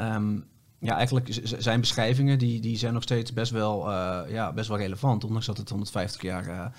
ja, 0.82 0.96
eigenlijk 0.96 1.40
zijn 1.44 1.80
beschrijvingen 1.80 2.40
die, 2.40 2.62
die 2.62 2.78
zijn 2.78 2.94
nog 2.94 3.04
steeds 3.04 3.34
best 3.34 3.52
wel, 3.52 3.92
ja, 4.30 4.54
best 4.54 4.68
wel 4.68 4.78
relevant. 4.78 5.24
Ondanks 5.24 5.46
dat 5.46 5.58
het 5.58 5.70
150 5.70 6.22
jaar 6.22 6.74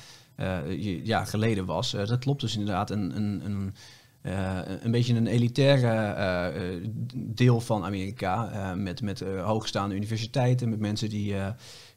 ja, 1.04 1.24
geleden 1.24 1.64
was. 1.66 1.90
dat 1.90 2.18
klopt 2.18 2.40
dus 2.40 2.56
inderdaad. 2.56 2.90
Een, 2.90 3.16
een, 3.16 3.42
een 3.44 3.74
een 4.82 4.90
beetje 4.90 5.14
een 5.14 5.26
elitaire 5.26 6.52
deel 7.16 7.60
van 7.60 7.84
Amerika. 7.84 8.74
met 8.74 9.02
met 9.02 9.20
hoogstaande 9.20 9.94
universiteiten, 9.94 10.68
met 10.68 10.78
mensen 10.78 11.08
die, 11.08 11.34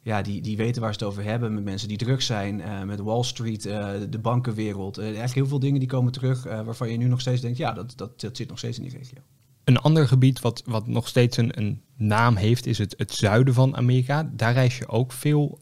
ja, 0.01 0.21
die, 0.21 0.41
die 0.41 0.57
weten 0.57 0.81
waar 0.81 0.93
ze 0.93 0.99
het 0.99 1.07
over 1.07 1.23
hebben. 1.23 1.53
Met 1.53 1.63
mensen 1.63 1.87
die 1.87 1.97
druk 1.97 2.21
zijn, 2.21 2.85
met 2.85 2.99
Wall 2.99 3.23
Street, 3.23 3.63
de 4.09 4.19
bankenwereld. 4.21 4.97
eigenlijk 4.97 5.33
heel 5.33 5.47
veel 5.47 5.59
dingen 5.59 5.79
die 5.79 5.89
komen 5.89 6.11
terug 6.11 6.43
waarvan 6.43 6.91
je 6.91 6.97
nu 6.97 7.07
nog 7.07 7.21
steeds 7.21 7.41
denkt, 7.41 7.57
ja, 7.57 7.71
dat, 7.71 7.93
dat, 7.95 8.19
dat 8.19 8.37
zit 8.37 8.49
nog 8.49 8.57
steeds 8.57 8.77
in 8.77 8.83
die 8.83 8.97
regio. 8.97 9.19
Een 9.65 9.77
ander 9.77 10.07
gebied 10.07 10.39
wat, 10.39 10.63
wat 10.65 10.87
nog 10.87 11.07
steeds 11.07 11.37
een, 11.37 11.57
een 11.57 11.81
naam 11.97 12.35
heeft, 12.35 12.65
is 12.65 12.77
het, 12.77 12.93
het 12.97 13.13
zuiden 13.13 13.53
van 13.53 13.75
Amerika. 13.75 14.29
Daar 14.33 14.53
reis 14.53 14.77
je 14.77 14.87
ook 14.87 15.11
veel 15.11 15.59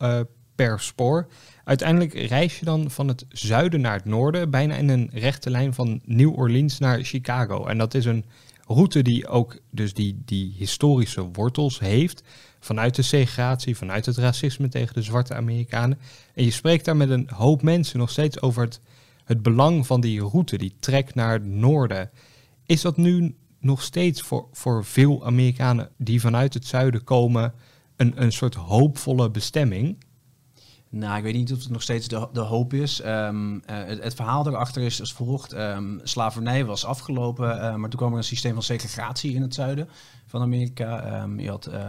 per 0.55 0.79
spoor. 0.79 1.27
Uiteindelijk 1.63 2.13
reis 2.13 2.60
je 2.60 2.65
dan 2.65 2.91
van 2.91 3.07
het 3.07 3.25
zuiden 3.29 3.81
naar 3.81 3.93
het 3.93 4.05
noorden, 4.05 4.50
bijna 4.50 4.75
in 4.75 4.89
een 4.89 5.10
rechte 5.13 5.50
lijn 5.50 5.74
van 5.74 6.01
New 6.05 6.38
Orleans 6.38 6.79
naar 6.79 7.03
Chicago. 7.03 7.65
En 7.65 7.77
dat 7.77 7.93
is 7.93 8.05
een 8.05 8.25
route 8.67 9.01
die 9.01 9.27
ook 9.27 9.60
dus 9.69 9.93
die, 9.93 10.22
die 10.25 10.53
historische 10.57 11.29
wortels 11.31 11.79
heeft. 11.79 12.24
Vanuit 12.60 12.95
de 12.95 13.01
segregatie, 13.01 13.77
vanuit 13.77 14.05
het 14.05 14.17
racisme 14.17 14.67
tegen 14.67 14.93
de 14.93 15.01
zwarte 15.01 15.33
Amerikanen. 15.33 16.00
En 16.33 16.43
je 16.43 16.51
spreekt 16.51 16.86
daar 16.86 16.98
met 16.98 17.10
een 17.10 17.29
hoop 17.33 17.62
mensen 17.62 18.00
nog 18.00 18.10
steeds 18.10 18.41
over 18.41 18.62
het, 18.62 18.79
het 19.25 19.41
belang 19.41 19.88
van 19.88 20.01
die 20.01 20.22
route, 20.22 20.57
die 20.57 20.75
trek 20.79 21.15
naar 21.15 21.33
het 21.33 21.45
noorden. 21.45 22.10
Is 22.65 22.81
dat 22.81 22.98
nu 22.98 23.36
nog 23.63 23.82
steeds 23.82 24.22
voor, 24.22 24.48
voor 24.51 24.86
veel 24.86 25.25
Amerikanen 25.25 25.89
die 25.98 26.22
vanuit 26.22 26.53
het 26.53 26.65
zuiden 26.65 27.03
komen 27.03 27.53
een, 27.96 28.22
een 28.22 28.32
soort 28.32 28.55
hoopvolle 28.55 29.29
bestemming? 29.29 29.98
Nou, 30.96 31.17
ik 31.17 31.24
weet 31.24 31.34
niet 31.34 31.51
of 31.51 31.60
het 31.60 31.70
nog 31.70 31.82
steeds 31.82 32.08
de, 32.08 32.27
de 32.34 32.39
hoop 32.39 32.74
is. 32.74 33.01
Ehm, 33.01 33.60
eh, 33.65 33.77
het, 33.86 34.15
verhaal 34.15 34.48
erachter 34.48 34.82
is 34.82 35.00
als 35.00 35.13
volgt. 35.13 35.53
Um, 35.53 36.00
slavernij 36.03 36.65
was 36.65 36.86
afgelopen, 36.86 37.55
uh, 37.55 37.75
maar 37.75 37.89
toen 37.89 38.00
kwam 38.00 38.12
er 38.12 38.17
een 38.17 38.24
systeem 38.24 38.53
van 38.53 38.63
segregatie 38.63 39.34
in 39.34 39.41
het 39.41 39.53
zuiden 39.53 39.89
van 40.25 40.41
Amerika. 40.41 41.22
Um, 41.22 41.39
je 41.39 41.50
had 41.50 41.70
uh, 41.70 41.79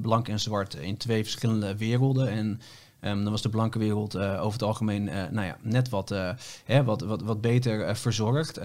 blank 0.00 0.28
en 0.28 0.40
zwart 0.40 0.74
in 0.74 0.96
twee 0.96 1.22
verschillende 1.22 1.76
werelden. 1.76 2.28
En 2.28 2.60
dan 3.00 3.30
was 3.30 3.42
de 3.42 3.48
blanke 3.48 3.78
wereld 3.78 4.16
over 4.16 4.52
het 4.52 4.62
algemeen 4.62 5.04
nou 5.04 5.46
ja, 5.46 5.56
net 5.62 5.88
wat, 5.88 6.08
hè, 6.64 6.84
wat, 6.84 7.00
wat, 7.00 7.22
wat 7.22 7.40
beter 7.40 7.96
verzorgd. 7.96 8.60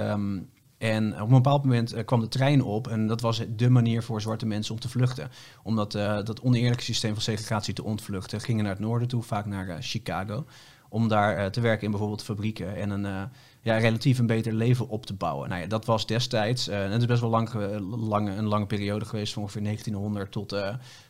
En 0.79 1.13
op 1.13 1.27
een 1.27 1.35
bepaald 1.35 1.63
moment 1.63 1.95
uh, 1.95 2.05
kwam 2.05 2.19
de 2.19 2.27
trein 2.27 2.63
op 2.63 2.87
en 2.87 3.07
dat 3.07 3.21
was 3.21 3.43
de 3.55 3.69
manier 3.69 4.03
voor 4.03 4.21
zwarte 4.21 4.45
mensen 4.45 4.73
om 4.73 4.79
te 4.79 4.89
vluchten. 4.89 5.29
Om 5.63 5.75
dat, 5.75 5.95
uh, 5.95 6.23
dat 6.23 6.41
oneerlijke 6.41 6.83
systeem 6.83 7.13
van 7.13 7.21
segregatie 7.21 7.73
te 7.73 7.83
ontvluchten, 7.83 8.41
gingen 8.41 8.63
naar 8.63 8.73
het 8.73 8.81
noorden 8.81 9.07
toe, 9.07 9.23
vaak 9.23 9.45
naar 9.45 9.67
uh, 9.67 9.75
Chicago. 9.79 10.45
Om 10.89 11.07
daar 11.07 11.37
eh, 11.37 11.45
te 11.45 11.61
werken 11.61 11.83
in 11.85 11.89
bijvoorbeeld 11.91 12.23
fabrieken 12.23 12.75
en 12.75 12.89
een 12.89 13.05
eh, 13.05 13.21
ja, 13.61 13.77
relatief 13.77 14.19
een 14.19 14.27
beter 14.27 14.53
leven 14.53 14.89
op 14.89 15.05
te 15.05 15.13
bouwen. 15.13 15.49
Nou 15.49 15.61
ja, 15.61 15.67
dat 15.67 15.85
was 15.85 16.07
destijds, 16.07 16.67
uh, 16.67 16.83
en 16.83 16.91
het 16.91 17.01
is 17.01 17.07
best 17.07 17.21
wel 17.21 17.29
lang, 17.29 17.53
lang, 17.89 18.29
een 18.29 18.47
lange 18.47 18.65
periode 18.65 19.05
geweest, 19.05 19.33
van 19.33 19.41
ongeveer 19.41 19.63
1900 19.63 20.31
tot, 20.31 20.55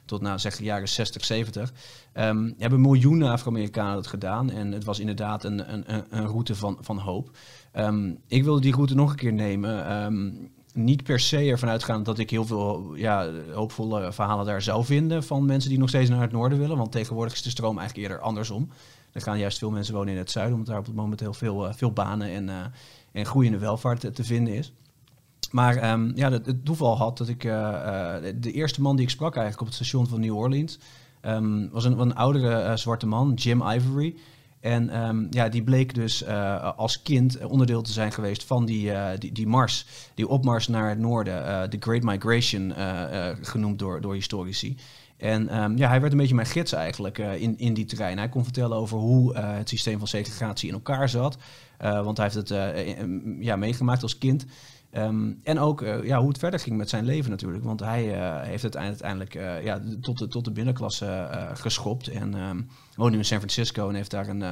tot 0.05 0.21
nou, 0.21 0.39
zeg 0.39 0.57
de 0.57 0.63
jaren 0.63 0.89
60, 0.89 1.25
70. 1.25 1.73
Um, 2.13 2.55
hebben 2.57 2.81
miljoenen 2.81 3.31
Afro-Amerikanen 3.31 3.95
dat 3.95 4.07
gedaan 4.07 4.49
en 4.49 4.71
het 4.71 4.83
was 4.83 4.99
inderdaad 4.99 5.43
een, 5.43 5.73
een, 5.73 5.83
een 6.09 6.27
route 6.27 6.55
van, 6.55 6.77
van 6.81 6.97
hoop. 6.97 7.37
Um, 7.73 8.19
ik 8.27 8.43
wilde 8.43 8.61
die 8.61 8.73
route 8.73 8.95
nog 8.95 9.09
een 9.09 9.15
keer 9.15 9.33
nemen. 9.33 10.03
Um, 10.03 10.51
niet 10.83 11.03
per 11.03 11.19
se 11.19 11.37
ervan 11.37 11.69
uitgaan 11.69 12.03
dat 12.03 12.19
ik 12.19 12.29
heel 12.29 12.45
veel 12.45 12.95
ja, 12.95 13.29
hoopvolle 13.53 14.13
verhalen 14.13 14.45
daar 14.45 14.61
zou 14.61 14.85
vinden 14.85 15.23
van 15.23 15.45
mensen 15.45 15.69
die 15.69 15.79
nog 15.79 15.89
steeds 15.89 16.09
naar 16.09 16.21
het 16.21 16.31
noorden 16.31 16.59
willen. 16.59 16.77
Want 16.77 16.91
tegenwoordig 16.91 17.33
is 17.33 17.41
de 17.41 17.49
stroom 17.49 17.77
eigenlijk 17.77 18.07
eerder 18.07 18.25
andersom. 18.25 18.69
Er 19.11 19.21
gaan 19.21 19.39
juist 19.39 19.57
veel 19.57 19.71
mensen 19.71 19.93
wonen 19.93 20.13
in 20.13 20.19
het 20.19 20.31
zuiden, 20.31 20.55
omdat 20.55 20.69
daar 20.69 20.79
op 20.79 20.85
het 20.85 20.95
moment 20.95 21.19
heel 21.19 21.33
veel, 21.33 21.67
uh, 21.67 21.73
veel 21.73 21.91
banen 21.91 22.29
en, 22.29 22.47
uh, 22.47 22.55
en 23.11 23.25
groeiende 23.25 23.57
welvaart 23.57 24.15
te, 24.15 24.23
vinden 24.23 24.53
is. 24.53 24.73
Maar 25.51 25.91
um, 25.91 26.11
ja, 26.15 26.31
het, 26.31 26.65
toeval 26.65 26.97
had 26.97 27.17
dat 27.17 27.27
ik 27.27 27.43
uh, 27.43 28.15
de 28.35 28.51
eerste 28.51 28.81
man 28.81 28.95
die 28.95 29.05
ik 29.05 29.11
sprak 29.11 29.35
eigenlijk 29.35 29.61
op 29.61 29.67
het 29.67 29.75
station 29.75 30.07
van 30.07 30.19
New 30.19 30.37
Orleans 30.37 30.79
um, 31.21 31.69
was 31.69 31.85
een, 31.85 31.99
een 31.99 32.15
oudere 32.15 32.77
zwarte 32.77 33.07
man, 33.07 33.33
Jim 33.33 33.61
Ivory. 33.61 34.15
En 34.59 35.07
um, 35.07 35.27
ja, 35.29 35.49
die 35.49 35.63
bleek 35.63 35.93
dus 35.93 36.23
uh, 36.23 36.77
als 36.77 37.01
kind 37.01 37.45
onderdeel 37.45 37.81
te 37.81 37.91
zijn 37.91 38.11
geweest 38.11 38.43
van 38.43 38.65
die, 38.65 38.91
uh, 38.91 39.09
die, 39.17 39.31
die 39.31 39.47
mars, 39.47 39.85
die 40.13 40.27
opmars 40.27 40.67
naar 40.67 40.89
het 40.89 40.99
noorden, 40.99 41.41
uh, 41.41 41.61
de 41.69 41.77
Great 41.79 42.03
Migration 42.03 42.73
genoemd 43.41 43.79
door, 43.79 44.01
door 44.01 44.13
historici. 44.13 44.77
En 45.17 45.61
um, 45.63 45.77
ja, 45.77 45.87
hij 45.89 45.99
werd 45.99 46.11
een 46.11 46.17
beetje 46.17 46.35
mijn 46.35 46.47
gids 46.47 46.71
eigenlijk 46.71 47.17
in, 47.17 47.57
in 47.57 47.73
die 47.73 47.85
terrein. 47.85 48.17
Hij 48.17 48.29
kon 48.29 48.43
vertellen 48.43 48.77
over 48.77 48.97
hoe 48.97 49.37
het 49.37 49.69
systeem 49.69 49.97
van 49.97 50.07
segregatie 50.07 50.67
in 50.67 50.73
elkaar 50.73 51.09
zat. 51.09 51.37
want 51.77 52.17
hij 52.17 52.29
heeft 52.31 52.49
het 52.49 52.59
ja, 53.39 53.55
meegemaakt 53.55 54.03
als 54.03 54.17
kind. 54.17 54.45
Um, 54.97 55.39
en 55.43 55.59
ook 55.59 55.81
uh, 55.81 56.03
ja, 56.03 56.19
hoe 56.19 56.27
het 56.27 56.37
verder 56.37 56.59
ging 56.59 56.77
met 56.77 56.89
zijn 56.89 57.05
leven 57.05 57.29
natuurlijk. 57.29 57.63
Want 57.63 57.79
hij 57.79 58.17
uh, 58.17 58.41
heeft 58.41 58.63
het 58.63 58.77
uiteindelijk 58.77 59.35
uh, 59.35 59.63
ja, 59.63 59.81
tot, 60.01 60.17
de, 60.17 60.27
tot 60.27 60.45
de 60.45 60.51
binnenklasse 60.51 61.29
geschopt. 61.53 62.07
En 62.07 62.33
um, 62.33 62.69
woont 62.95 63.11
nu 63.11 63.17
in 63.17 63.25
San 63.25 63.37
Francisco 63.37 63.89
en 63.89 63.95
heeft 63.95 64.11
daar 64.11 64.27
een, 64.27 64.43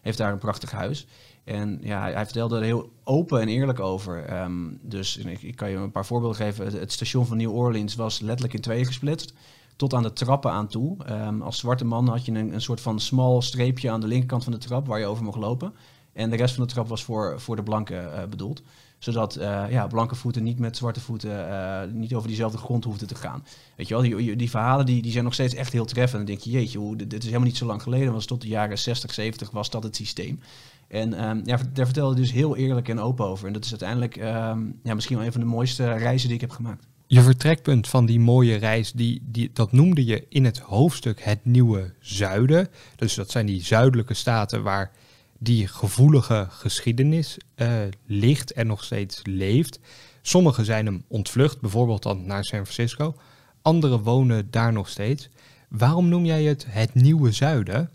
heeft 0.00 0.18
daar 0.18 0.32
een 0.32 0.38
prachtig 0.38 0.70
huis. 0.70 1.06
En 1.44 1.78
ja, 1.82 2.00
hij, 2.00 2.24
vertelde 2.24 2.56
er 2.56 2.62
heel 2.62 2.90
open 3.04 3.40
en 3.40 3.48
eerlijk 3.48 3.80
over. 3.80 4.40
Um, 4.42 4.78
dus 4.82 5.16
ik, 5.16 5.56
kan 5.56 5.70
je 5.70 5.76
een 5.76 5.90
paar 5.90 6.06
voorbeelden 6.06 6.36
geven. 6.36 6.64
Het, 6.64 6.74
het, 6.74 6.92
station 6.92 7.26
van 7.26 7.36
New 7.36 7.54
Orleans 7.54 7.94
was 7.94 8.20
letterlijk 8.20 8.54
in 8.54 8.60
tweeën 8.60 8.86
gesplitst. 8.86 9.34
Tot 9.76 9.94
aan 9.94 10.02
de 10.02 10.12
trappen 10.12 10.50
aan 10.50 10.68
toe. 10.68 11.04
als 11.40 11.58
zwarte 11.58 11.84
man 11.84 12.08
had 12.08 12.24
je 12.24 12.32
een, 12.32 12.54
een 12.54 12.60
soort 12.60 12.80
van 12.80 13.00
smal 13.00 13.42
streepje 13.42 13.90
aan 13.90 14.00
de 14.00 14.06
linkerkant 14.06 14.44
van 14.44 14.52
de 14.52 14.58
trap 14.58 14.86
waar 14.86 14.98
je 14.98 15.06
over 15.06 15.24
mocht 15.24 15.38
lopen. 15.38 15.74
En 16.12 16.30
de 16.30 16.36
rest 16.36 16.54
van 16.54 16.66
de 16.66 16.72
trap 16.72 16.88
was 16.88 17.04
voor, 17.04 17.40
voor 17.40 17.56
de 17.56 17.62
blanken 17.62 18.30
bedoeld 18.30 18.62
zodat 18.98 19.38
uh, 19.38 19.64
ja, 19.70 19.86
blanke 19.86 20.14
voeten 20.14 20.42
niet 20.42 20.58
met 20.58 20.76
zwarte 20.76 21.00
voeten 21.00 21.48
uh, 21.48 21.80
niet 21.92 22.14
over 22.14 22.28
diezelfde 22.28 22.58
grond 22.58 22.84
hoefden 22.84 23.08
te 23.08 23.14
gaan. 23.14 23.44
Weet 23.76 23.88
je 23.88 23.94
wel, 23.94 24.02
die, 24.02 24.36
die 24.36 24.50
verhalen 24.50 24.86
die, 24.86 25.02
die 25.02 25.12
zijn 25.12 25.24
nog 25.24 25.34
steeds 25.34 25.54
echt 25.54 25.72
heel 25.72 25.84
treffend. 25.84 26.20
En 26.20 26.26
dan 26.26 26.34
denk 26.34 26.40
je, 26.40 26.50
jeetje, 26.50 26.78
hoe, 26.78 26.96
dit 26.96 27.12
is 27.12 27.24
helemaal 27.24 27.46
niet 27.46 27.56
zo 27.56 27.66
lang 27.66 27.82
geleden. 27.82 28.12
Was 28.12 28.26
tot 28.26 28.40
de 28.40 28.48
jaren 28.48 28.78
60, 28.78 29.14
70 29.14 29.50
was 29.50 29.70
dat 29.70 29.82
het 29.82 29.96
systeem. 29.96 30.40
En 30.88 31.28
um, 31.28 31.42
ja, 31.44 31.58
daar 31.72 31.84
vertelde 31.84 32.14
dus 32.14 32.32
heel 32.32 32.56
eerlijk 32.56 32.88
en 32.88 33.00
open 33.00 33.26
over. 33.26 33.46
En 33.46 33.52
dat 33.52 33.64
is 33.64 33.70
uiteindelijk 33.70 34.16
um, 34.16 34.80
ja, 34.82 34.94
misschien 34.94 35.16
wel 35.16 35.26
een 35.26 35.32
van 35.32 35.40
de 35.40 35.46
mooiste 35.46 35.92
reizen 35.92 36.26
die 36.26 36.36
ik 36.36 36.40
heb 36.40 36.50
gemaakt. 36.50 36.86
Je 37.06 37.22
vertrekpunt 37.22 37.88
van 37.88 38.06
die 38.06 38.20
mooie 38.20 38.56
reis, 38.56 38.92
die, 38.92 39.22
die, 39.22 39.50
dat 39.52 39.72
noemde 39.72 40.04
je 40.04 40.26
in 40.28 40.44
het 40.44 40.58
hoofdstuk 40.58 41.22
het 41.22 41.44
nieuwe 41.44 41.94
zuiden. 42.00 42.68
Dus 42.96 43.14
dat 43.14 43.30
zijn 43.30 43.46
die 43.46 43.64
zuidelijke 43.64 44.14
staten 44.14 44.62
waar 44.62 44.90
die 45.38 45.66
gevoelige 45.66 46.46
geschiedenis 46.50 47.36
uh, 47.56 47.72
ligt 48.06 48.52
en 48.52 48.66
nog 48.66 48.84
steeds 48.84 49.20
leeft. 49.24 49.80
Sommigen 50.22 50.64
zijn 50.64 50.86
hem 50.86 51.04
ontvlucht, 51.08 51.60
bijvoorbeeld 51.60 52.02
dan 52.02 52.26
naar 52.26 52.44
San 52.44 52.66
Francisco. 52.66 53.14
Anderen 53.62 54.02
wonen 54.02 54.50
daar 54.50 54.72
nog 54.72 54.88
steeds. 54.88 55.28
Waarom 55.68 56.08
noem 56.08 56.24
jij 56.24 56.44
het 56.44 56.66
het 56.68 56.94
nieuwe 56.94 57.32
zuiden? 57.32 57.90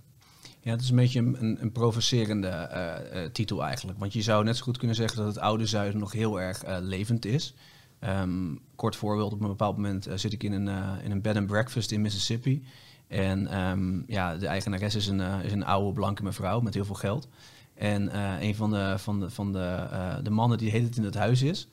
Ja, 0.61 0.71
het 0.71 0.81
is 0.81 0.89
een 0.89 0.95
beetje 0.95 1.19
een, 1.19 1.57
een 1.61 1.71
provocerende 1.71 2.69
uh, 2.71 3.21
uh, 3.21 3.29
titel 3.29 3.63
eigenlijk. 3.63 3.99
Want 3.99 4.13
je 4.13 4.21
zou 4.21 4.43
net 4.43 4.57
zo 4.57 4.63
goed 4.63 4.77
kunnen 4.77 4.95
zeggen 4.95 5.17
dat 5.17 5.27
het 5.27 5.37
oude 5.37 5.65
zuiden 5.65 5.99
nog 5.99 6.11
heel 6.11 6.41
erg 6.41 6.63
levend 6.81 7.25
is. 7.25 7.53
Um, 7.99 8.59
kort 8.75 8.95
voorbeeld, 8.95 9.33
op 9.33 9.41
een 9.41 9.47
bepaald 9.47 9.75
moment 9.75 10.07
zit 10.15 10.33
ik 10.33 10.43
in 10.43 10.51
een, 10.51 10.99
in 11.03 11.11
een 11.11 11.21
bed 11.21 11.35
and 11.35 11.47
breakfast 11.47 11.91
in 11.91 12.01
Mississippi. 12.01 12.63
En 13.07 13.59
um, 13.59 14.03
ja, 14.07 14.37
de 14.37 14.47
eigenares 14.47 14.95
is 14.95 15.07
een, 15.07 15.19
uh, 15.19 15.43
is 15.43 15.51
een 15.51 15.65
oude 15.65 15.93
blanke 15.93 16.23
mevrouw 16.23 16.59
met 16.59 16.73
heel 16.73 16.85
veel 16.85 16.95
geld. 16.95 17.27
En 17.73 18.03
uh, 18.03 18.41
een 18.41 18.55
van 18.55 18.69
de, 18.69 18.93
van 18.97 19.19
de, 19.19 19.29
van 19.29 19.53
de, 19.53 19.87
uh, 19.91 20.15
de 20.23 20.29
mannen 20.29 20.57
die 20.57 20.71
heet 20.71 20.83
het 20.83 20.97
in 20.97 21.03
het 21.03 21.15
huis 21.15 21.41
is, 21.41 21.67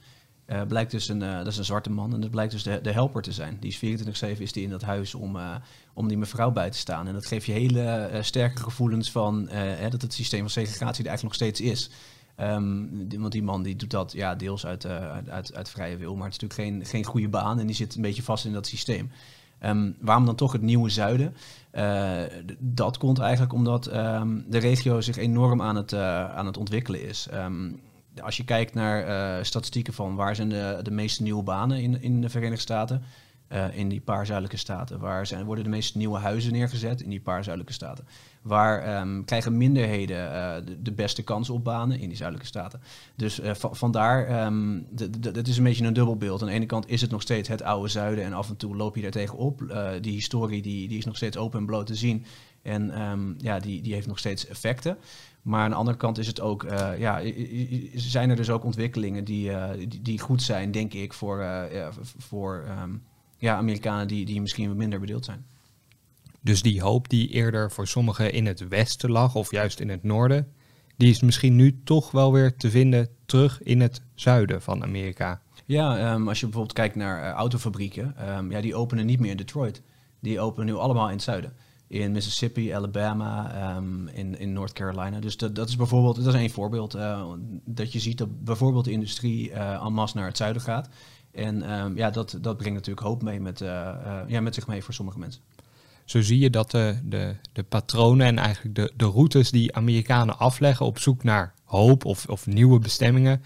blijkt 0.68 0.90
dus 0.90 1.08
een, 1.08 1.18
dat 1.18 1.46
is 1.46 1.56
een 1.56 1.64
zwarte 1.64 1.90
man 1.90 2.14
en 2.14 2.20
dat 2.20 2.30
blijkt 2.30 2.52
dus 2.52 2.62
de, 2.62 2.80
de 2.82 2.92
helper 2.92 3.22
te 3.22 3.32
zijn. 3.32 3.56
Die 3.60 3.70
is 3.70 4.04
24-7 4.37 4.38
is 4.38 4.52
die 4.52 4.62
in 4.62 4.70
dat 4.70 4.82
huis 4.82 5.14
om, 5.14 5.38
om 5.94 6.08
die 6.08 6.18
mevrouw 6.18 6.50
bij 6.50 6.70
te 6.70 6.78
staan. 6.78 7.06
En 7.06 7.12
dat 7.12 7.26
geeft 7.26 7.46
je 7.46 7.52
hele 7.52 8.10
sterke 8.20 8.62
gevoelens 8.62 9.10
van 9.10 9.49
dat 9.90 10.02
het 10.02 10.12
systeem 10.12 10.40
van 10.40 10.50
segregatie 10.50 11.04
er 11.04 11.10
eigenlijk 11.10 11.22
nog 11.22 11.34
steeds 11.34 11.60
is. 11.60 11.90
Die, 13.08 13.20
want 13.20 13.32
die 13.32 13.42
man 13.42 13.62
die 13.62 13.76
doet 13.76 13.90
dat 13.90 14.12
ja, 14.12 14.34
deels 14.34 14.66
uit, 14.66 14.87
uit, 14.87 15.54
uit, 15.54 15.70
vrije 15.70 15.96
wil, 15.96 16.16
maar 16.16 16.30
het 16.30 16.34
is 16.34 16.40
natuurlijk 16.40 16.70
geen, 16.70 16.87
geen 16.87 17.04
goede 17.04 17.28
baan 17.28 17.58
en 17.58 17.66
die 17.66 17.76
zit 17.76 17.94
een 17.94 18.02
beetje 18.02 18.22
vast 18.22 18.44
in 18.44 18.52
dat 18.52 18.66
systeem. 18.66 19.10
Um, 19.64 19.97
waarom 20.00 20.26
dan 20.26 20.35
toch 20.35 20.52
het 20.52 20.62
nieuwe 20.62 20.88
zuiden? 20.88 21.35
Uh, 21.73 22.23
dat 22.59 22.99
komt 22.99 23.19
eigenlijk 23.19 23.52
omdat 23.52 23.95
um, 23.95 24.45
de 24.49 24.59
regio 24.59 25.00
zich 25.00 25.17
enorm 25.17 25.62
aan 25.62 25.76
het, 25.76 25.93
uh, 25.93 26.35
aan 26.35 26.47
het 26.47 26.57
ontwikkelen 26.57 27.09
is. 27.09 27.29
Um, 27.35 27.81
als 28.23 28.37
je 28.37 28.45
kijkt 28.45 28.75
naar 28.75 29.09
uh, 29.09 29.45
statistieken 29.45 29.93
van 29.93 30.14
waar 30.14 30.37
zijn 30.37 30.49
de, 30.49 30.81
de 30.83 30.90
meeste 30.90 31.23
nieuwe 31.23 31.43
banen 31.43 31.83
in, 31.83 32.02
in 32.02 32.21
de 32.21 32.29
Verenigde 32.29 32.61
Staten, 32.61 33.02
uh, 33.52 33.76
in 33.76 33.88
die 33.88 34.00
paar 34.00 34.26
zuidelijke 34.26 34.59
staten. 34.59 34.99
Waar 34.99 35.26
zijn, 35.26 35.45
worden 35.45 35.64
de 35.64 35.71
meeste 35.71 35.99
nieuwe 35.99 36.19
huizen 36.19 36.52
neergezet 36.52 37.02
in 37.02 37.11
die 37.11 37.21
paar 37.21 37.45
zuidelijke 37.45 37.75
staten. 37.75 38.04
Waar 38.42 39.00
um, 39.00 39.25
krijgen 39.25 39.57
minderheden 39.57 40.33
uh, 40.33 40.75
de, 40.83 40.92
beste 40.92 41.23
kans 41.23 41.50
op 41.50 41.64
banen 41.64 41.99
in 41.99 42.09
die 42.09 42.16
zuidelijke 42.16 42.49
staten. 42.49 42.80
Dus 43.14 43.40
uh, 43.40 43.50
vandaar, 43.54 44.47
um, 44.47 44.87
het 45.21 45.49
is 45.49 45.57
een 45.57 45.64
beetje 45.64 45.85
een 45.85 45.92
dubbelbeeld. 45.92 46.40
Aan 46.40 46.49
de 46.49 46.54
ene 46.54 46.66
kant 46.66 46.88
is 46.88 47.00
het 47.00 47.11
nog 47.11 47.23
steeds 47.23 47.49
het 47.49 47.62
oude 47.62 47.88
zuiden 47.88 48.25
en 48.25 48.33
af 48.33 48.49
en 48.49 48.57
toe 48.57 48.76
loop 48.76 48.97
je 48.97 49.02
daar 49.02 49.11
tegenop. 49.11 49.62
die 50.00 50.12
historie 50.12 50.62
die, 50.62 50.88
die 50.88 50.99
is 50.99 51.04
nog 51.04 51.16
steeds 51.16 51.37
open 51.37 51.59
en 51.59 51.66
bloot 51.66 51.87
te 51.87 51.95
zien. 51.95 52.25
En 52.62 53.02
um, 53.02 53.35
ja, 53.38 53.59
die, 53.59 53.83
die 53.83 53.95
heeft 53.95 54.07
nog 54.07 54.19
steeds 54.19 54.47
effecten. 54.47 54.97
Maar 55.42 55.62
aan 55.62 55.71
de 55.71 55.76
andere 55.76 55.97
kant 55.97 56.19
is 56.19 56.26
het 56.26 56.40
ook, 56.40 56.66
ja, 56.99 57.21
zijn 57.95 58.30
er 58.30 58.37
dus 58.37 58.50
ook 58.50 58.64
ontwikkelingen 58.64 59.25
die, 59.25 59.50
die, 60.02 60.19
goed 60.19 60.42
zijn, 60.42 60.71
denk 60.71 60.92
ik, 60.92 61.12
voor, 61.12 61.69
voor 62.19 62.64
ja, 63.40 63.56
Amerikanen 63.56 64.09
die, 64.09 64.26
die 64.26 64.40
misschien 64.40 64.68
wat 64.68 64.76
minder 64.76 65.00
bedeeld 65.00 65.25
zijn. 65.25 65.44
Dus 66.40 66.62
die 66.62 66.80
hoop 66.80 67.09
die 67.09 67.28
eerder 67.28 67.70
voor 67.70 67.87
sommigen 67.87 68.32
in 68.32 68.47
het 68.47 68.68
westen 68.68 69.11
lag, 69.11 69.35
of 69.35 69.50
juist 69.50 69.80
in 69.80 69.88
het 69.88 70.02
noorden, 70.02 70.52
die 70.97 71.11
is 71.11 71.20
misschien 71.20 71.56
nu 71.56 71.80
toch 71.85 72.11
wel 72.11 72.32
weer 72.32 72.56
te 72.56 72.70
vinden 72.70 73.09
terug 73.26 73.62
in 73.62 73.80
het 73.80 74.02
zuiden 74.14 74.62
van 74.62 74.82
Amerika. 74.82 75.42
Ja, 75.66 76.14
um, 76.14 76.28
als 76.28 76.40
je 76.40 76.44
bijvoorbeeld 76.47 76.76
kijkt 76.76 76.94
naar 76.94 77.23
uh, 77.23 77.30
autofabrieken, 77.30 78.37
um, 78.37 78.50
ja, 78.50 78.61
die 78.61 78.75
openen 78.75 79.06
niet 79.06 79.20
meer 79.20 79.30
in 79.30 79.37
Detroit. 79.37 79.82
Die 80.20 80.40
openen 80.40 80.66
nu 80.66 80.75
allemaal 80.75 81.06
in 81.06 81.14
het 81.14 81.23
zuiden. 81.23 81.52
In 81.87 82.12
Mississippi, 82.12 82.70
Alabama, 82.70 83.76
um, 83.76 84.09
in, 84.09 84.38
in 84.38 84.52
North 84.52 84.73
Carolina. 84.73 85.20
Dus 85.20 85.37
dat, 85.37 85.54
dat 85.54 85.68
is 85.68 85.76
bijvoorbeeld, 85.76 86.16
dat 86.16 86.35
is 86.35 86.40
één 86.40 86.50
voorbeeld. 86.50 86.97
Uh, 86.97 87.32
dat 87.64 87.92
je 87.92 87.99
ziet 87.99 88.18
dat 88.18 88.44
bijvoorbeeld 88.44 88.85
de 88.85 88.90
industrie 88.90 89.50
uh, 89.50 89.85
en 89.85 89.92
masse 89.92 90.16
naar 90.16 90.26
het 90.26 90.37
zuiden 90.37 90.62
gaat. 90.62 90.88
En 91.32 91.72
um, 91.72 91.96
ja, 91.96 92.10
dat, 92.10 92.38
dat 92.40 92.56
brengt 92.56 92.75
natuurlijk 92.75 93.06
hoop 93.06 93.22
mee 93.22 93.40
met, 93.40 93.60
uh, 93.60 93.68
uh, 93.68 94.20
ja, 94.26 94.40
met 94.40 94.54
zich 94.54 94.66
mee 94.66 94.84
voor 94.84 94.94
sommige 94.94 95.18
mensen. 95.18 95.42
Zo 96.04 96.20
zie 96.20 96.38
je 96.38 96.50
dat 96.50 96.70
de, 96.70 96.96
de, 97.04 97.34
de 97.52 97.62
patronen 97.62 98.26
en 98.26 98.38
eigenlijk 98.38 98.75
de, 98.75 98.92
de 98.96 99.04
routes 99.04 99.50
die 99.50 99.75
Amerikanen 99.75 100.38
afleggen 100.38 100.87
op 100.87 100.99
zoek 100.99 101.22
naar 101.22 101.54
hoop 101.64 102.04
of, 102.04 102.26
of 102.26 102.46
nieuwe 102.46 102.78
bestemmingen 102.78 103.42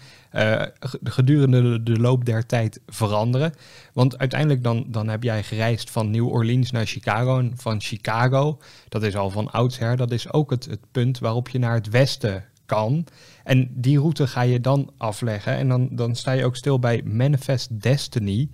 gedurende 1.03 1.61
de, 1.61 1.83
de, 1.83 1.99
loop 1.99 2.25
der 2.25 2.45
tijd 2.45 2.79
veranderen. 2.87 3.53
Want 3.93 4.17
uiteindelijk 4.17 4.63
dan, 4.63 4.85
dan 4.87 5.07
heb 5.07 5.23
jij 5.23 5.43
gereisd 5.43 5.89
van 5.89 6.11
New 6.11 6.27
Orleans 6.27 6.71
naar 6.71 6.85
Chicago 6.85 7.39
en 7.39 7.53
van 7.55 7.81
Chicago, 7.81 8.57
dat 8.89 9.03
is 9.03 9.15
al 9.15 9.29
van 9.29 9.51
oudsher, 9.51 9.97
dat 9.97 10.11
is 10.11 10.31
ook 10.31 10.49
het, 10.49 10.65
het 10.65 10.91
punt 10.91 11.19
waarop 11.19 11.49
je 11.49 11.59
naar 11.59 11.73
het 11.73 11.89
westen 11.89 12.45
kan. 12.65 13.05
En 13.43 13.69
die 13.71 13.99
route 13.99 14.27
ga 14.27 14.41
je 14.41 14.61
dan 14.61 14.91
afleggen. 14.97 15.55
En 15.55 15.67
dan, 15.67 15.89
dan 15.91 16.15
sta 16.15 16.31
je 16.31 16.45
ook 16.45 16.55
stil 16.55 16.79
bij 16.79 17.01
Manifest 17.03 17.81
Destiny. 17.81 18.49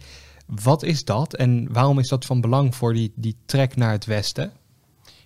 Wat 0.45 0.83
is 0.83 1.05
dat 1.05 1.33
en 1.33 1.73
waarom 1.73 1.99
is 1.99 2.07
dat 2.07 2.25
van 2.25 2.41
belang 2.41 2.75
voor 2.75 2.93
die, 2.93 3.11
die 3.15 3.35
trek 3.45 3.75
naar 3.75 3.91
het 3.91 4.05
westen? 4.05 4.51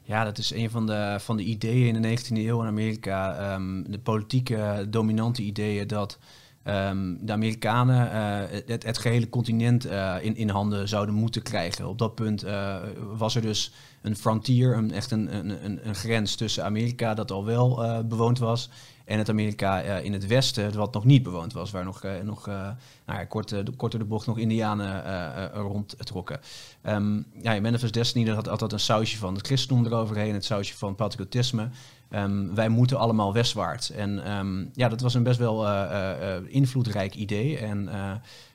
Ja, 0.03 0.23
dat 0.23 0.37
is 0.37 0.53
een 0.53 0.69
van 0.69 0.85
de, 0.85 1.15
van 1.19 1.37
de 1.37 1.43
ideeën 1.43 1.95
in 1.95 2.01
de 2.01 2.19
19e 2.19 2.37
eeuw 2.37 2.61
in 2.61 2.67
Amerika. 2.67 3.53
Um, 3.53 3.91
de 3.91 3.99
politieke 3.99 4.85
dominante 4.89 5.41
ideeën 5.41 5.87
dat 5.87 6.17
ehm, 6.65 7.15
de 7.19 7.31
Amerikanen 7.31 8.11
eh, 8.11 8.61
het, 8.65 8.83
het, 8.83 8.97
gehele 8.97 9.29
continent 9.29 9.85
uh, 9.85 10.15
in, 10.21 10.35
in 10.35 10.49
handen 10.49 10.87
zouden 10.87 11.15
moeten 11.15 11.41
krijgen. 11.41 11.87
Op 11.87 11.97
dat 11.97 12.15
punt 12.15 12.45
uh, 12.45 12.75
was 13.17 13.35
er 13.35 13.41
dus 13.41 13.71
een 14.01 14.15
frontier, 14.15 14.77
een, 14.77 14.91
echt 14.91 15.11
een, 15.11 15.35
een, 15.35 15.87
een, 15.87 15.95
grens 15.95 16.35
tussen 16.35 16.63
Amerika 16.63 17.13
dat 17.13 17.31
al 17.31 17.45
wel 17.45 18.03
bewoond 18.07 18.39
was 18.39 18.69
en 19.05 19.17
het 19.17 19.29
Amerika 19.29 19.81
in 19.81 20.13
het 20.13 20.27
westen, 20.27 20.75
wat 20.75 20.93
nog 20.93 21.05
niet 21.05 21.23
bewoond 21.23 21.53
was, 21.53 21.71
waar 21.71 21.83
nog, 21.83 22.03
nog 22.23 22.45
nou 22.45 22.75
ja, 23.05 23.25
kort, 23.25 23.55
korter 23.75 23.99
de 23.99 24.05
bocht 24.05 24.27
nog 24.27 24.37
Indianen 24.37 25.51
rondtrokken. 25.53 26.39
Um, 26.83 27.25
ja, 27.41 27.61
Manifest 27.61 27.93
Destiny 27.93 28.29
had 28.29 28.49
altijd 28.49 28.71
een 28.71 28.79
sausje 28.79 29.17
van 29.17 29.33
het 29.33 29.45
christendom 29.45 29.85
eroverheen, 29.85 30.33
het 30.33 30.45
sausje 30.45 30.77
van 30.77 30.95
patriotisme. 30.95 31.69
Um, 32.11 32.55
wij 32.55 32.69
moeten 32.69 32.97
allemaal 32.97 33.33
westwaarts. 33.33 33.91
En 33.91 34.31
um, 34.31 34.69
ja, 34.73 34.89
dat 34.89 35.01
was 35.01 35.13
een 35.13 35.23
best 35.23 35.39
wel 35.39 35.65
uh, 35.65 35.89
uh, 36.21 36.35
invloedrijk 36.47 37.15
idee. 37.15 37.57
En 37.57 37.89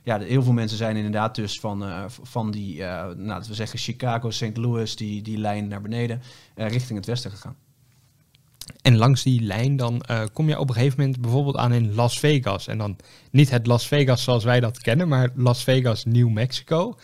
ja, 0.03 0.19
heel 0.19 0.43
veel 0.43 0.53
mensen 0.53 0.79
zijn 0.79 0.97
inderdaad 0.97 1.35
dus 1.35 1.61
van, 1.61 1.85
van 2.23 2.51
die, 2.51 2.83
nou, 3.17 3.43
we 3.49 3.55
zeggen 3.55 3.79
Chicago, 3.79 4.31
St. 4.31 4.57
Louis, 4.57 4.97
die, 4.97 5.23
die 5.23 5.39
lijn 5.39 5.69
naar 5.69 5.81
beneden, 5.81 6.23
richting 6.55 6.99
het 6.99 7.07
westen 7.07 7.31
gegaan. 7.31 7.57
En 8.83 8.97
langs 8.97 9.23
die 9.23 9.41
lijn 9.41 9.77
dan 9.77 10.03
kom 10.33 10.49
je 10.49 10.59
op 10.59 10.69
een 10.69 10.75
gegeven 10.75 11.01
moment 11.01 11.21
bijvoorbeeld 11.21 11.57
aan 11.57 11.73
in 11.73 11.95
Las 11.95 12.19
Vegas. 12.19 12.67
En 12.67 12.79
dan 12.79 12.97
niet 13.31 13.51
het 13.51 13.67
Las 13.67 13.87
Vegas 13.87 14.23
zoals 14.23 14.45
wij 14.45 14.61
dat 14.61 14.81
kennen, 14.81 15.09
maar 15.09 15.31
Las 15.35 15.65
Vegas, 15.65 16.05
New 16.05 16.29
Mexico. 16.29 16.97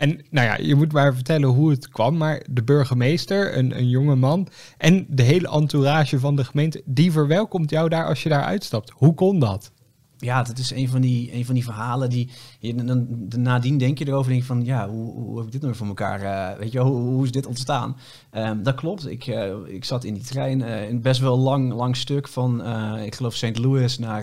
En 0.00 0.20
nou 0.30 0.46
ja, 0.46 0.56
je 0.56 0.74
moet 0.74 0.92
maar 0.92 1.14
vertellen 1.14 1.48
hoe 1.48 1.70
het 1.70 1.88
kwam. 1.88 2.16
Maar 2.16 2.42
de 2.50 2.62
burgemeester, 2.62 3.56
een, 3.56 3.78
een 3.78 3.88
jonge 3.88 4.14
man 4.14 4.48
en 4.78 5.06
de 5.08 5.22
hele 5.22 5.48
entourage 5.48 6.18
van 6.18 6.36
de 6.36 6.44
gemeente, 6.44 6.82
die 6.84 7.12
verwelkomt 7.12 7.70
jou 7.70 7.88
daar 7.88 8.06
als 8.06 8.22
je 8.22 8.28
daar 8.28 8.44
uitstapt. 8.44 8.90
Hoe 8.90 9.14
kon 9.14 9.38
dat? 9.38 9.72
Ja, 10.16 10.42
dat 10.42 10.58
is 10.58 10.70
een 10.70 10.88
van 10.88 11.00
die, 11.00 11.34
een 11.34 11.44
van 11.44 11.54
die 11.54 11.64
verhalen 11.64 12.10
die 12.10 12.30
je 12.58 12.74
dan, 12.74 13.06
nadien 13.36 13.78
denk 13.78 13.98
je 13.98 14.06
erover 14.06 14.30
denk 14.30 14.44
van 14.44 14.64
ja, 14.64 14.88
hoe, 14.88 15.12
hoe 15.12 15.36
heb 15.36 15.46
ik 15.46 15.52
dit 15.52 15.62
nou 15.62 15.74
voor 15.74 15.86
elkaar? 15.86 16.22
Uh, 16.22 16.58
weet 16.58 16.72
je, 16.72 16.80
hoe, 16.80 16.96
hoe 16.96 17.24
is 17.24 17.32
dit 17.32 17.46
ontstaan? 17.46 17.96
Um, 18.32 18.62
dat 18.62 18.74
klopt. 18.74 19.06
Ik, 19.08 19.26
uh, 19.26 19.52
ik 19.66 19.84
zat 19.84 20.04
in 20.04 20.14
die 20.14 20.22
trein, 20.22 20.62
in 20.62 21.00
best 21.00 21.20
wel 21.20 21.38
lang, 21.38 21.72
lang 21.72 21.96
stuk 21.96 22.28
van, 22.28 22.66
ik 22.98 23.14
geloof 23.14 23.34
St. 23.34 23.58
Louis 23.58 23.98
naar, 23.98 24.22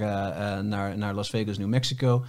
naar, 0.64 0.98
naar 0.98 1.14
Las 1.14 1.30
Vegas, 1.30 1.58
New 1.58 1.68
Mexico. 1.68 2.24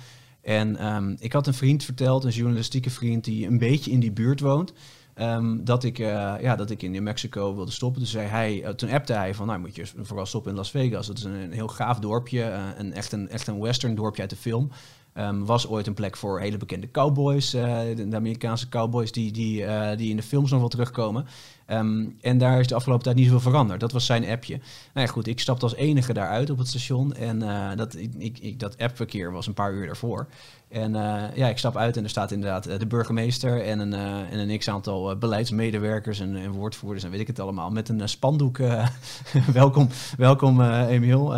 En 0.48 0.86
um, 0.86 1.16
ik 1.18 1.32
had 1.32 1.46
een 1.46 1.54
vriend 1.54 1.84
verteld, 1.84 2.24
een 2.24 2.30
journalistieke 2.30 2.90
vriend 2.90 3.24
die 3.24 3.46
een 3.46 3.58
beetje 3.58 3.90
in 3.90 4.00
die 4.00 4.12
buurt 4.12 4.40
woont. 4.40 4.72
Um, 5.20 5.64
dat, 5.64 5.84
ik, 5.84 5.98
uh, 5.98 6.34
ja, 6.40 6.56
dat 6.56 6.70
ik 6.70 6.82
in 6.82 6.90
New 6.90 7.02
Mexico 7.02 7.54
wilde 7.54 7.70
stoppen. 7.70 8.00
Dus 8.00 8.10
zei 8.10 8.26
hij, 8.26 8.62
uh, 8.62 8.68
toen 8.68 8.90
appte 8.90 9.12
hij 9.12 9.34
van, 9.34 9.46
nou 9.46 9.58
moet 9.58 9.76
je 9.76 9.86
vooral 10.00 10.26
stoppen 10.26 10.50
in 10.50 10.56
Las 10.56 10.70
Vegas. 10.70 11.06
Dat 11.06 11.18
is 11.18 11.24
een, 11.24 11.52
heel 11.52 11.68
gaaf 11.68 11.98
dorpje, 11.98 12.40
uh, 12.40 12.64
een, 12.76 12.92
echt, 12.92 13.12
een, 13.12 13.28
echt 13.28 13.46
een 13.46 13.60
western 13.60 13.94
dorpje 13.94 14.20
uit 14.20 14.30
de 14.30 14.36
film. 14.36 14.70
Um, 15.14 15.44
was 15.44 15.68
ooit 15.68 15.86
een 15.86 15.94
plek 15.94 16.16
voor 16.16 16.40
hele 16.40 16.56
bekende 16.56 16.90
cowboys, 16.90 17.50
de, 17.50 18.06
de, 18.08 18.16
Amerikaanse 18.16 18.68
cowboys 18.68 19.12
die, 19.12 19.32
die, 19.32 19.64
die 19.96 20.10
in 20.10 20.16
de 20.16 20.22
films 20.22 20.50
nog 20.50 20.60
wel 20.60 20.68
terugkomen. 20.68 21.26
Um, 21.70 22.16
en 22.20 22.38
daar 22.38 22.60
is 22.60 22.66
de 22.66 22.74
afgelopen 22.74 23.04
tijd 23.04 23.16
niet 23.16 23.24
zoveel 23.24 23.50
veranderd. 23.50 23.80
Dat 23.80 23.92
was 23.92 24.06
zijn 24.06 24.28
appje. 24.28 24.56
Nou 24.94 25.06
ja, 25.06 25.12
goed, 25.12 25.26
ik 25.26 25.40
stapte 25.40 25.64
als 25.64 25.74
enige 25.74 26.12
daaruit 26.12 26.50
op 26.50 26.58
het 26.58 26.68
station. 26.68 27.14
En 27.14 27.42
uh, 27.42 27.70
dat, 27.76 27.96
ik, 27.96 28.38
ik, 28.38 28.60
dat 28.60 28.78
appverkeer 28.78 29.32
was 29.32 29.46
een 29.46 29.54
paar 29.54 29.72
uur 29.72 29.86
daarvoor. 29.86 30.26
En 30.68 30.94
uh, 30.94 31.22
ja, 31.34 31.48
ik 31.48 31.58
stap 31.58 31.76
uit 31.76 31.96
en 31.96 32.02
er 32.04 32.10
staat 32.10 32.30
inderdaad 32.30 32.68
uh, 32.68 32.78
de 32.78 32.86
burgemeester 32.86 33.64
en 33.64 33.78
een, 33.78 33.92
en 34.30 34.38
een 34.38 34.58
x-aantal 34.58 35.16
beleidsmedewerkers 35.18 36.20
en, 36.20 36.50
woordvoerders 36.50 37.04
en 37.04 37.10
weet 37.10 37.20
ik 37.20 37.26
het 37.26 37.40
allemaal. 37.40 37.70
Met 37.70 37.88
een 37.88 38.08
spandoek. 38.08 38.58
welkom, 39.52 39.88
welkom 40.16 40.60
Emiel. 40.62 41.28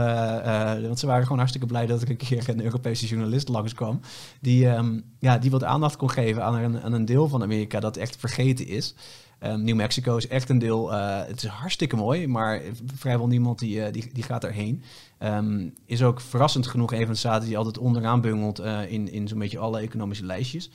want 0.83 0.99
ze 0.99 1.07
waren 1.07 1.23
gewoon 1.23 1.39
hartstikke 1.39 1.67
blij 1.67 1.87
dat 1.87 2.03
ik 2.03 2.09
een 2.09 2.17
keer 2.17 2.49
een 2.49 2.65
Europese 2.65 3.07
journalist 3.07 3.49
langskwam. 3.49 4.01
Die, 4.41 4.67
um, 4.67 5.05
ja, 5.19 5.39
die 5.39 5.51
wat 5.51 5.65
aandacht 5.65 5.97
kon 5.97 6.11
geven 6.11 6.45
aan 6.45 6.55
een, 6.55 6.81
aan 6.81 6.93
een 6.93 7.05
deel 7.05 7.29
van 7.29 7.43
Amerika 7.43 7.81
dat 7.81 7.97
echt 7.97 8.17
vergeten 8.17 8.67
is. 8.67 8.95
Um, 9.43 9.65
New 9.65 9.77
Mexico 9.77 10.17
is 10.17 10.29
echt 10.29 10.49
een 10.49 10.59
deel. 10.59 10.93
Uh, 10.93 11.25
het 11.27 11.43
is 11.43 11.49
hartstikke 11.49 11.97
mooi, 11.97 12.27
maar 12.27 12.61
vrijwel 12.95 13.27
niemand 13.27 13.59
die, 13.59 13.77
uh, 13.77 13.87
die, 13.93 14.11
die 14.13 14.23
gaat 14.23 14.45
erheen. 14.45 14.83
Um, 15.19 15.75
is 15.87 16.03
ook 16.03 16.21
verrassend 16.21 16.67
genoeg 16.67 16.93
een 16.93 17.05
van 17.05 17.13
de 17.13 17.19
staten 17.19 17.49
die 17.49 17.57
altijd 17.57 17.79
onderaan 17.79 18.21
bungelt 18.21 18.59
in, 18.89 19.13
in 19.13 19.29
zo'n 19.29 19.39
beetje 19.39 19.59
alle 19.59 19.81
economische 19.81 20.25
lijstjes. 20.25 20.71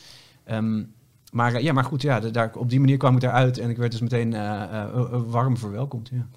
Um, 0.52 0.94
maar 1.32 1.62
ja, 1.62 1.74
maar 1.74 1.84
goed, 1.84 2.02
ja, 2.02 2.20
daar, 2.20 2.56
op 2.56 2.70
die 2.70 2.80
manier 2.80 2.98
kwam 2.98 3.16
ik 3.16 3.24
eruit 3.24 3.58
en 3.58 3.70
ik 3.70 3.78
werd 3.78 3.92
dus 3.92 4.02
meteen 4.02 4.32
warm 5.28 5.58
verwelkomd. 5.58 6.10
Ja. 6.12 6.28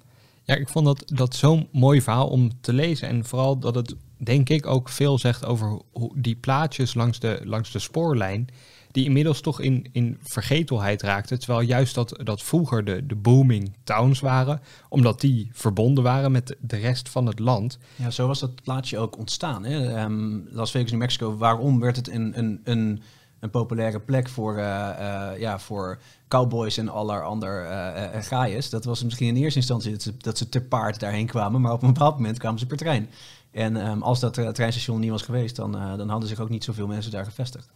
ja, 0.43 0.55
ik 0.55 0.69
vond 0.69 0.85
dat, 0.85 1.03
dat 1.05 1.35
zo'n 1.35 1.67
mooi 1.71 2.01
verhaal 2.01 2.27
om 2.27 2.61
te 2.61 2.73
lezen. 2.73 3.07
En 3.07 3.25
vooral 3.25 3.59
dat 3.59 3.75
het, 3.75 3.95
denk 4.17 4.49
ik, 4.49 4.65
ook 4.65 4.89
veel 4.89 5.17
zegt 5.17 5.45
over 5.45 5.81
die 6.15 6.35
plaatjes 6.35 6.93
langs 6.93 7.19
de, 7.19 7.41
langs 7.43 7.71
de 7.71 7.79
spoorlijn 7.79 8.47
die 8.91 9.05
inmiddels 9.05 9.41
toch 9.41 9.61
in, 9.61 9.87
in 9.91 10.17
vergetelheid 10.21 11.01
raakte. 11.01 11.37
Terwijl 11.37 11.67
juist 11.67 11.95
dat, 11.95 12.19
dat 12.23 12.43
vroeger 12.43 12.85
de, 12.85 13.05
de 13.05 13.15
booming 13.15 13.73
towns 13.83 14.19
waren, 14.19 14.61
omdat 14.89 15.21
die 15.21 15.49
verbonden 15.53 16.03
waren 16.03 16.31
met 16.31 16.55
de 16.59 16.77
rest 16.77 17.09
van 17.09 17.25
het 17.25 17.39
land. 17.39 17.77
Ja, 17.95 18.09
zo 18.09 18.27
was 18.27 18.39
dat 18.39 18.63
plaatje 18.63 18.97
ook 18.97 19.17
ontstaan. 19.17 19.65
Hè? 19.65 20.03
Um, 20.03 20.47
Las 20.51 20.71
Vegas, 20.71 20.91
New 20.91 20.99
Mexico, 20.99 21.37
waarom 21.37 21.79
werd 21.79 21.95
het 21.95 22.09
een, 22.09 22.37
een, 22.37 22.61
een, 22.63 23.01
populaire 23.51 23.99
plek 23.99 24.29
voor, 24.29 24.57
uh, 24.57 24.89
uh, 24.99 25.29
ja, 25.39 25.59
voor 25.59 25.99
cowboys 26.27 26.77
en 26.77 26.89
aller 26.89 27.25
ander 27.25 27.65
uh? 28.31 28.61
Dat 28.69 28.85
was 28.85 29.03
misschien 29.03 29.27
in 29.27 29.35
eerste 29.35 29.59
instantie 29.59 29.91
dat 29.91 30.01
ze, 30.01 30.17
dat 30.17 30.37
ze 30.37 30.49
te 30.49 30.61
paard 30.61 30.99
daarheen 30.99 31.27
kwamen, 31.27 31.61
maar 31.61 31.71
op 31.71 31.81
een 31.81 31.93
bepaald 31.93 32.15
moment 32.15 32.37
kwamen 32.37 32.59
ze 32.59 32.65
per 32.65 32.77
trein. 32.77 33.09
En 33.51 33.87
um, 33.89 34.01
als 34.01 34.19
dat 34.19 34.33
treinstation 34.33 34.99
niet 34.99 35.09
was 35.09 35.21
geweest, 35.21 35.55
dan, 35.55 35.71
dan 35.71 36.09
hadden 36.09 36.29
zich 36.29 36.39
ook 36.39 36.49
niet 36.49 36.63
zoveel 36.63 36.87
mensen 36.87 37.11
daar 37.11 37.25
gevestigd. 37.25 37.69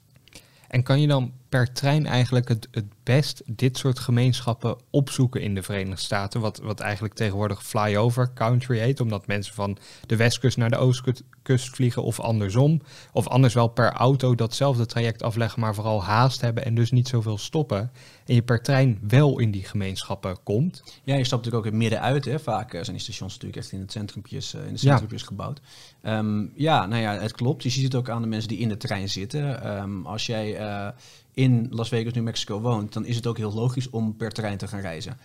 En 0.73 0.83
kan 0.83 1.01
je 1.01 1.07
dan 1.07 1.31
per 1.53 1.73
trein 1.73 2.05
eigenlijk 2.05 2.47
het, 2.47 2.67
het 2.71 2.85
best 3.03 3.41
dit 3.45 3.77
soort 3.77 3.99
gemeenschappen 3.99 4.77
opzoeken 4.89 5.41
in 5.41 5.55
de 5.55 5.63
Verenigde 5.63 6.01
Staten? 6.01 6.41
Wat, 6.41 6.57
wat 6.57 6.79
eigenlijk 6.79 7.13
tegenwoordig 7.13 7.63
flyover 7.63 8.33
country 8.33 8.77
heet, 8.77 8.99
omdat 8.99 9.27
mensen 9.27 9.53
van 9.53 9.77
de 10.07 10.15
westkust 10.15 10.57
naar 10.57 10.69
de 10.69 10.77
oostkust 10.77 11.23
vliegen 11.69 12.03
of 12.03 12.19
andersom. 12.19 12.81
Of 13.11 13.27
anders 13.27 13.53
wel 13.53 13.67
per 13.67 13.91
auto 13.91 14.35
datzelfde 14.35 14.85
traject 14.85 15.23
afleggen, 15.23 15.59
maar 15.59 15.75
vooral 15.75 16.03
haast 16.03 16.41
hebben 16.41 16.65
en 16.65 16.75
dus 16.75 16.91
niet 16.91 17.07
zoveel 17.07 17.37
stoppen. 17.37 17.91
En 18.25 18.35
je 18.35 18.41
per 18.41 18.61
trein 18.61 18.99
wel 19.07 19.39
in 19.39 19.51
die 19.51 19.63
gemeenschappen 19.63 20.37
komt. 20.43 20.83
Ja, 21.03 21.15
je 21.15 21.23
stapt 21.23 21.45
natuurlijk 21.45 21.55
ook 21.55 21.73
in 21.73 21.79
het 21.79 21.89
midden 21.89 22.01
uit. 22.01 22.25
Hè. 22.25 22.39
Vaak 22.39 22.73
eh, 22.73 22.83
zijn 22.83 22.95
die 22.95 23.05
stations 23.05 23.33
natuurlijk 23.33 23.61
echt 23.63 23.71
in 23.71 23.79
het 23.79 23.91
centrumpjes, 23.91 24.53
uh, 24.53 24.65
in 24.65 24.73
de 24.73 24.79
centrumpjes 24.79 25.21
ja. 25.21 25.27
gebouwd. 25.27 25.61
Um, 26.03 26.51
ja, 26.55 26.85
nou 26.85 27.01
ja, 27.01 27.13
het 27.13 27.31
klopt. 27.31 27.63
Je 27.63 27.69
ziet 27.69 27.83
het 27.83 27.95
ook 27.95 28.09
aan 28.09 28.21
de 28.21 28.27
mensen 28.27 28.49
die 28.49 28.59
in 28.59 28.69
de 28.69 28.77
trein 28.77 29.09
zitten. 29.09 29.77
Um, 29.81 30.05
als 30.05 30.25
jij 30.25 30.59
uh, 30.59 30.87
in 31.33 31.67
Las 31.69 31.89
Vegas, 31.89 32.13
New 32.13 32.23
Mexico 32.23 32.59
woont, 32.59 32.93
dan 32.93 33.05
is 33.05 33.15
het 33.15 33.27
ook 33.27 33.37
heel 33.37 33.53
logisch 33.53 33.89
om 33.89 34.15
per 34.15 34.31
trein 34.31 34.57
te 34.57 34.67
gaan 34.67 34.79
reizen. 34.79 35.17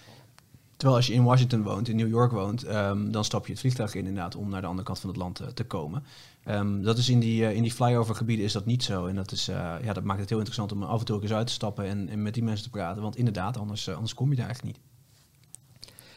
Terwijl 0.76 0.98
als 0.98 1.06
je 1.06 1.14
in 1.14 1.24
Washington 1.24 1.62
woont, 1.62 1.88
in 1.88 1.96
New 1.96 2.08
York 2.08 2.32
woont, 2.32 2.68
um, 2.68 3.12
dan 3.12 3.24
stap 3.24 3.46
je 3.46 3.52
het 3.52 3.60
vliegtuig 3.60 3.94
in 3.94 4.06
inderdaad 4.06 4.34
om 4.36 4.48
naar 4.48 4.60
de 4.60 4.66
andere 4.66 4.86
kant 4.86 4.98
van 4.98 5.08
het 5.08 5.18
land 5.18 5.34
te, 5.34 5.52
te 5.52 5.64
komen. 5.64 6.02
Um, 6.48 6.82
dat 6.82 6.98
is 6.98 7.08
in 7.08 7.20
die, 7.20 7.42
uh, 7.42 7.54
in 7.54 7.62
die 7.62 7.72
flyover 7.72 8.14
gebieden 8.14 8.44
is 8.44 8.52
dat 8.52 8.66
niet 8.66 8.82
zo. 8.84 9.06
En 9.06 9.14
dat, 9.14 9.32
is, 9.32 9.48
uh, 9.48 9.74
ja, 9.82 9.92
dat 9.92 10.04
maakt 10.04 10.20
het 10.20 10.28
heel 10.28 10.38
interessant 10.38 10.72
om 10.72 10.82
af 10.82 10.98
en 10.98 11.04
toe 11.04 11.16
ook 11.16 11.22
eens 11.22 11.32
uit 11.32 11.46
te 11.46 11.52
stappen 11.52 11.84
en, 11.84 12.08
en 12.08 12.22
met 12.22 12.34
die 12.34 12.42
mensen 12.42 12.64
te 12.64 12.70
praten. 12.70 13.02
Want 13.02 13.16
inderdaad, 13.16 13.56
anders, 13.56 13.88
anders 13.88 14.14
kom 14.14 14.30
je 14.30 14.36
daar 14.36 14.46
eigenlijk 14.46 14.76
niet. 14.76 14.86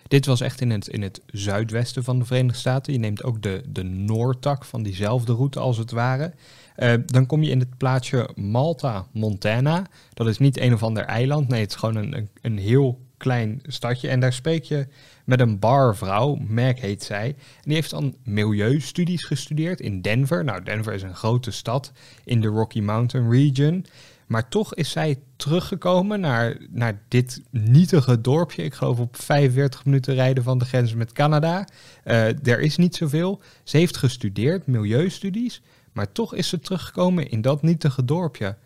Dit 0.07 0.25
was 0.25 0.41
echt 0.41 0.61
in 0.61 0.69
het, 0.69 0.87
in 0.87 1.01
het 1.01 1.21
zuidwesten 1.25 2.03
van 2.03 2.19
de 2.19 2.25
Verenigde 2.25 2.59
Staten. 2.59 2.93
Je 2.93 2.99
neemt 2.99 3.23
ook 3.23 3.41
de, 3.41 3.63
de 3.67 3.83
Noordtak 3.83 4.65
van 4.65 4.83
diezelfde 4.83 5.33
route 5.33 5.59
als 5.59 5.77
het 5.77 5.91
ware. 5.91 6.33
Uh, 6.81 6.93
dan 7.05 7.25
kom 7.25 7.43
je 7.43 7.49
in 7.49 7.59
het 7.59 7.77
plaatsje 7.77 8.29
Malta, 8.35 9.05
Montana. 9.11 9.85
Dat 10.13 10.27
is 10.27 10.37
niet 10.37 10.59
een 10.59 10.73
of 10.73 10.83
ander 10.83 11.03
eiland. 11.03 11.47
Nee, 11.47 11.61
het 11.61 11.69
is 11.69 11.75
gewoon 11.75 11.95
een, 11.95 12.17
een, 12.17 12.29
een 12.41 12.57
heel 12.57 12.99
klein 13.17 13.59
stadje. 13.63 14.09
En 14.09 14.19
daar 14.19 14.33
spreek 14.33 14.63
je 14.63 14.87
met 15.25 15.39
een 15.39 15.59
barvrouw, 15.59 16.35
Mac 16.35 16.77
heet 16.77 17.03
zij. 17.03 17.27
En 17.27 17.63
die 17.63 17.73
heeft 17.73 17.89
dan 17.89 18.15
milieustudies 18.23 19.23
gestudeerd 19.23 19.81
in 19.81 20.01
Denver. 20.01 20.43
Nou, 20.43 20.63
Denver 20.63 20.93
is 20.93 21.01
een 21.01 21.15
grote 21.15 21.51
stad 21.51 21.91
in 22.23 22.41
de 22.41 22.47
Rocky 22.47 22.79
Mountain 22.79 23.31
region. 23.31 23.85
Maar 24.27 24.49
toch 24.49 24.75
is 24.75 24.91
zij 24.91 25.19
teruggekomen 25.35 26.19
naar, 26.19 26.57
naar 26.69 27.01
dit 27.07 27.41
nietige 27.49 28.21
dorpje. 28.21 28.63
Ik 28.63 28.73
geloof 28.73 28.99
op 28.99 29.17
45 29.17 29.85
minuten 29.85 30.13
rijden 30.13 30.43
van 30.43 30.57
de 30.57 30.65
grens 30.65 30.93
met 30.93 31.11
Canada. 31.11 31.67
Uh, 32.05 32.47
er 32.47 32.59
is 32.59 32.77
niet 32.77 32.95
zoveel. 32.95 33.41
Ze 33.63 33.77
heeft 33.77 33.97
gestudeerd, 33.97 34.67
milieustudies. 34.67 35.61
Maar 35.91 36.11
toch 36.11 36.33
is 36.33 36.47
ze 36.47 36.59
teruggekomen 36.59 37.29
in 37.29 37.41
dat 37.41 37.61
nietige 37.61 38.05
dorpje. 38.05 38.57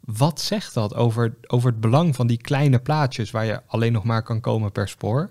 Wat 0.00 0.40
zegt 0.40 0.74
dat 0.74 0.94
over, 0.94 1.36
over 1.46 1.70
het 1.70 1.80
belang 1.80 2.16
van 2.16 2.26
die 2.26 2.40
kleine 2.40 2.78
plaatjes 2.78 3.30
waar 3.30 3.44
je 3.44 3.62
alleen 3.66 3.92
nog 3.92 4.04
maar 4.04 4.22
kan 4.22 4.40
komen 4.40 4.72
per 4.72 4.88
spoor? 4.88 5.30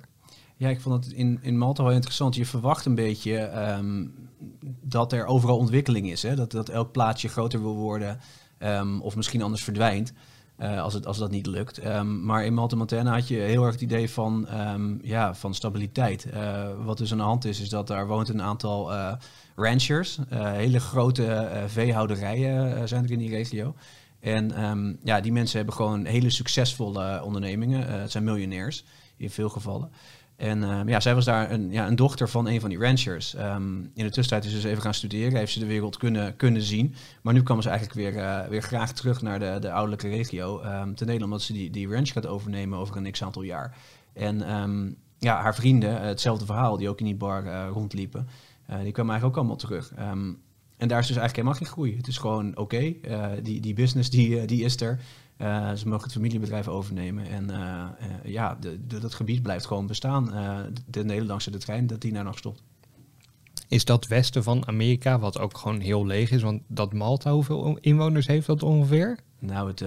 Ja, 0.56 0.70
ik 0.70 0.82
vond 0.82 1.06
het 1.06 1.14
in, 1.14 1.40
in 1.42 1.58
Malta 1.58 1.84
wel 1.84 1.92
interessant. 1.92 2.36
Je 2.36 2.46
verwacht 2.46 2.86
een 2.86 2.96
beetje 2.96 3.52
um, 3.78 4.14
dat 4.82 5.14
er 5.14 5.26
overal 5.26 5.58
ontwikkeling 5.58 6.12
is. 6.12 6.24
Hè? 6.24 6.36
Dat, 6.36 6.52
dat 6.52 6.70
elk 6.70 6.92
plaatsje 6.92 7.28
groter 7.28 7.62
wil 7.62 7.76
worden 7.76 8.20
um, 8.60 9.02
of 9.02 9.16
misschien 9.16 9.42
anders 9.42 9.64
verdwijnt. 9.64 10.14
Uh, 10.62 10.82
als, 10.82 10.94
het, 10.94 11.06
als 11.06 11.18
dat 11.18 11.32
niet 11.32 11.46
lukt. 11.46 11.86
Um, 11.86 12.26
maar 12.26 12.46
in 12.46 12.54
Malta 12.54 12.76
Montana 12.76 13.14
had 13.14 13.28
je 13.28 13.36
heel 13.36 13.64
erg 13.64 13.72
het 13.72 13.82
idee 13.82 14.10
van, 14.10 14.48
um, 14.54 15.00
ja, 15.04 15.36
van 15.36 15.54
stabiliteit. 15.54 16.28
Uh, 16.34 16.68
wat 16.84 16.98
dus 16.98 17.12
aan 17.12 17.18
de 17.18 17.24
hand 17.24 17.46
is, 17.46 17.62
is 17.62 17.70
dat 17.70 17.88
daar 17.88 18.08
woont 18.08 18.30
een 18.30 18.42
aantal 18.42 18.94
uh, 18.94 19.14
ranchers. 19.56 20.20
hele 20.30 20.80
grote 20.80 21.48
veehouderijen 21.68 22.88
zijn 22.88 23.04
er 23.04 23.12
in 23.12 23.20
die 23.20 23.30
regio. 23.30 23.76
En 24.20 24.64
um, 24.64 25.00
ja, 25.04 25.22
die 25.22 25.32
mensen 25.32 25.58
hebben 25.58 25.76
gewoon 25.76 26.06
hele 26.06 26.30
succesvolle 26.30 27.24
ondernemingen. 27.24 27.88
het 27.88 28.12
zijn 28.12 28.24
miljonairs 28.24 28.84
in 29.18 29.30
veel 29.30 29.50
gevallen. 29.50 29.92
En 30.40 30.62
uh, 30.62 30.82
ja, 30.86 31.00
zij 31.00 31.16
was 31.16 31.26
daar 31.26 31.52
een, 31.52 31.72
ja, 31.72 31.88
een 31.88 31.96
dochter 31.96 32.30
van 32.30 32.48
een 32.48 32.60
van 32.60 32.70
die 32.70 32.80
ranchers. 32.80 33.36
Um, 33.36 33.92
in 33.94 34.04
de 34.04 34.12
tussentijd 34.12 34.46
is 34.46 34.50
ze 34.50 34.56
dus 34.56 34.66
even 34.66 34.82
gaan 34.82 34.94
studeren, 34.94 35.38
heeft 35.38 35.52
ze 35.52 35.60
de 35.60 35.66
wereld 35.66 35.98
kunnen, 35.98 36.36
kunnen 36.36 36.62
zien. 36.62 36.96
Maar 37.22 37.34
nu 37.34 37.44
kwam 37.44 37.62
ze 37.62 37.70
eigenlijk 37.70 38.00
weer, 38.00 38.24
uh, 38.24 38.48
weer 38.48 38.62
graag 38.62 38.92
terug 38.94 39.22
naar 39.22 39.40
de, 39.40 39.58
de 39.60 39.72
ouderlijke 39.72 40.08
regio. 40.08 40.62
Ten 40.96 41.08
dele 41.08 41.24
omdat 41.24 41.42
ze 41.42 41.54
die, 41.54 41.70
die 41.70 41.88
ranch 41.88 42.12
gaat 42.12 42.28
overnemen 42.28 42.80
over 42.80 42.98
een 42.98 43.12
x 43.12 43.24
aantal 43.24 43.42
jaar. 43.42 43.78
En 44.14 44.38
ja, 45.18 45.42
haar 45.42 45.56
vrienden, 45.56 46.02
hetzelfde 46.02 46.46
verhaal, 46.46 46.78
die 46.78 46.90
ook 46.90 47.00
in 47.00 47.06
die 47.06 47.16
bar 47.16 47.46
uh, 47.46 47.68
rondliepen, 47.72 48.28
die 48.66 48.92
kwamen 48.92 49.12
eigenlijk 49.12 49.26
ook 49.26 49.38
allemaal 49.38 49.56
terug. 49.56 49.94
en 50.78 50.88
daar 50.88 51.00
is 51.00 51.08
dus 51.08 51.18
eigenlijk 51.18 51.36
helemaal 51.36 51.54
geen 51.54 51.68
groei. 51.68 51.98
Het 51.98 52.08
is 52.08 52.18
gewoon 52.18 52.58
oké, 52.58 52.94
die, 53.44 53.62
die 53.62 53.74
business 53.74 54.10
die, 54.10 54.46
die 54.46 54.64
is 54.64 54.82
er. 54.82 55.00
Uh, 55.42 55.74
ze 55.74 55.88
mogen 55.88 56.04
het 56.04 56.14
familiebedrijf 56.14 56.68
overnemen. 56.68 57.28
En 57.28 57.50
uh, 57.50 57.58
uh, 57.58 58.32
ja, 58.32 58.58
de, 58.60 58.88
de, 58.88 59.00
dat 59.00 59.14
gebied 59.14 59.42
blijft 59.42 59.66
gewoon 59.66 59.88
bestaan. 59.88 60.26
de, 60.74 60.82
de 60.86 61.04
Nederlandse 61.04 61.52
de 61.52 61.58
trein, 61.58 61.88
dat 61.88 62.02
die 62.02 62.14
daar 62.14 62.24
nog 62.24 62.38
stopt. 62.38 62.64
Is 63.68 63.86
dat 63.86 64.08
westen 64.08 64.44
van 64.44 64.68
Amerika, 64.68 65.20
wat 65.20 65.40
ook 65.40 65.58
gewoon 65.58 65.80
heel 65.80 66.06
leeg 66.06 66.32
is? 66.32 66.42
Want 66.42 66.62
dat 66.68 66.94
Malta, 66.94 67.32
hoeveel 67.32 67.78
inwoners 67.82 68.28
heeft 68.28 68.46
dat 68.48 68.64
ongeveer? 68.64 69.20
Nou, 69.40 69.68
het 69.68 69.84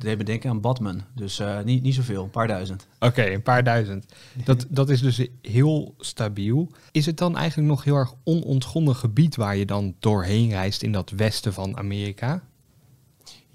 deed 0.00 0.26
denken 0.26 0.50
aan 0.50 0.60
Batman. 0.60 1.02
Dus 1.14 1.42
niet, 1.64 1.82
niet 1.82 1.94
zoveel, 1.94 2.22
een 2.22 2.30
paar 2.30 2.46
duizend. 2.46 2.86
Oké, 2.94 3.06
okay, 3.06 3.34
een 3.34 3.42
paar 3.42 3.64
duizend. 3.64 4.06
Dat, 4.44 4.66
dat 4.78 4.90
is 4.90 5.00
dus 5.00 5.26
heel 5.42 5.94
stabiel. 5.98 6.70
Is 6.90 7.06
het 7.06 7.18
dan 7.18 7.36
eigenlijk 7.36 7.68
nog 7.68 7.84
heel 7.84 7.96
erg 7.96 8.14
onontgonnen 8.24 8.96
gebied 8.96 9.36
waar 9.36 9.56
je 9.56 9.66
dan 9.66 9.94
doorheen 9.98 10.50
reist 10.50 10.82
in 10.82 10.92
dat 10.92 11.10
westen 11.10 11.52
van 11.52 11.76
Amerika? 11.76 12.42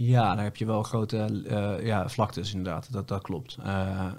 Ja, 0.04 0.36
daar 0.36 0.44
heb 0.44 0.56
je 0.56 0.66
wel 0.66 0.84
grote 0.84 1.44
uh, 1.44 1.86
ja, 1.86 2.10
vlaktes 2.10 2.54
inderdaad, 2.54 2.92
dat, 2.92 3.08
dat 3.08 3.22
klopt. 3.22 3.58
Uh, 3.66 4.12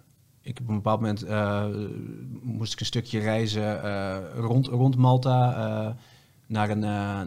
ik 0.42 0.58
op 0.60 0.68
een 0.68 0.74
bepaald 0.74 1.00
moment 1.00 1.24
uh, 1.24 1.64
moest 2.42 2.72
ik 2.72 2.80
een 2.80 2.86
stukje 2.86 3.18
reizen 3.18 3.80
rond, 4.34 4.66
rond 4.66 4.96
Malta 4.96 5.96
naar, 6.46 6.70
een, 6.70 6.78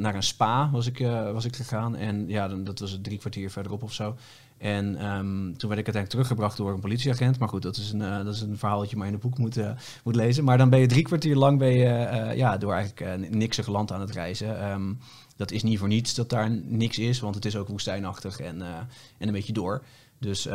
naar 0.02 0.16
een 0.16 0.24
spa 0.24 0.70
was 0.72 0.88
ik, 0.88 0.98
was 1.34 1.46
ik 1.46 1.56
gegaan. 1.56 1.96
En 1.96 2.28
ja, 2.28 2.48
dan, 2.48 2.64
dat 2.64 2.80
was 2.80 3.00
drie 3.02 3.18
kwartier 3.18 3.52
verderop 3.52 3.84
of 3.84 3.94
zo. 3.94 4.16
En 4.58 4.86
um, 4.86 5.58
toen 5.58 5.70
werd 5.70 5.82
ik 5.82 5.86
uiteindelijk 5.86 6.10
teruggebracht 6.10 6.58
door 6.58 6.74
een 6.74 6.80
politieagent. 6.80 7.40
Maar 7.40 7.50
goed, 7.50 7.62
dat 7.62 7.78
is 7.78 7.92
een, 7.92 8.00
dat 8.26 8.34
is 8.34 8.42
een 8.42 8.58
verhaal 8.58 8.80
dat 8.80 8.90
je 8.90 8.98
maar 8.98 9.08
in 9.08 9.14
het 9.14 9.22
boek 9.22 9.38
moet, 9.38 9.60
moet 10.04 10.16
lezen. 10.16 10.44
Maar 10.44 10.58
dan 10.58 10.70
ben 10.70 10.80
je 10.80 10.88
drie 10.88 11.04
kwartier 11.04 11.36
lang 11.36 11.60
ben 11.60 11.74
je, 11.74 12.32
ja, 12.36 12.58
door 12.58 12.74
eigenlijk 12.74 13.30
niksig 13.30 13.68
land 13.68 13.92
aan 13.92 14.02
het 14.02 14.12
reizen. 14.12 14.72
Um, 14.72 15.00
dat 15.36 15.52
is 15.52 15.64
niet 15.64 15.80
voor 15.80 15.88
niets 15.88 16.14
dat 16.14 16.30
daar 16.30 16.52
niks 16.52 17.00
is, 17.00 17.20
want 17.20 17.36
het 17.36 17.46
is 17.46 17.56
ook 17.56 17.68
woestijnachtig 17.68 18.40
en, 18.40 18.58
uh, 18.60 18.78
en 19.18 19.28
een 19.28 19.32
beetje 19.32 19.54
door. 19.54 19.84
Dus 20.20 20.48
uh, 20.48 20.54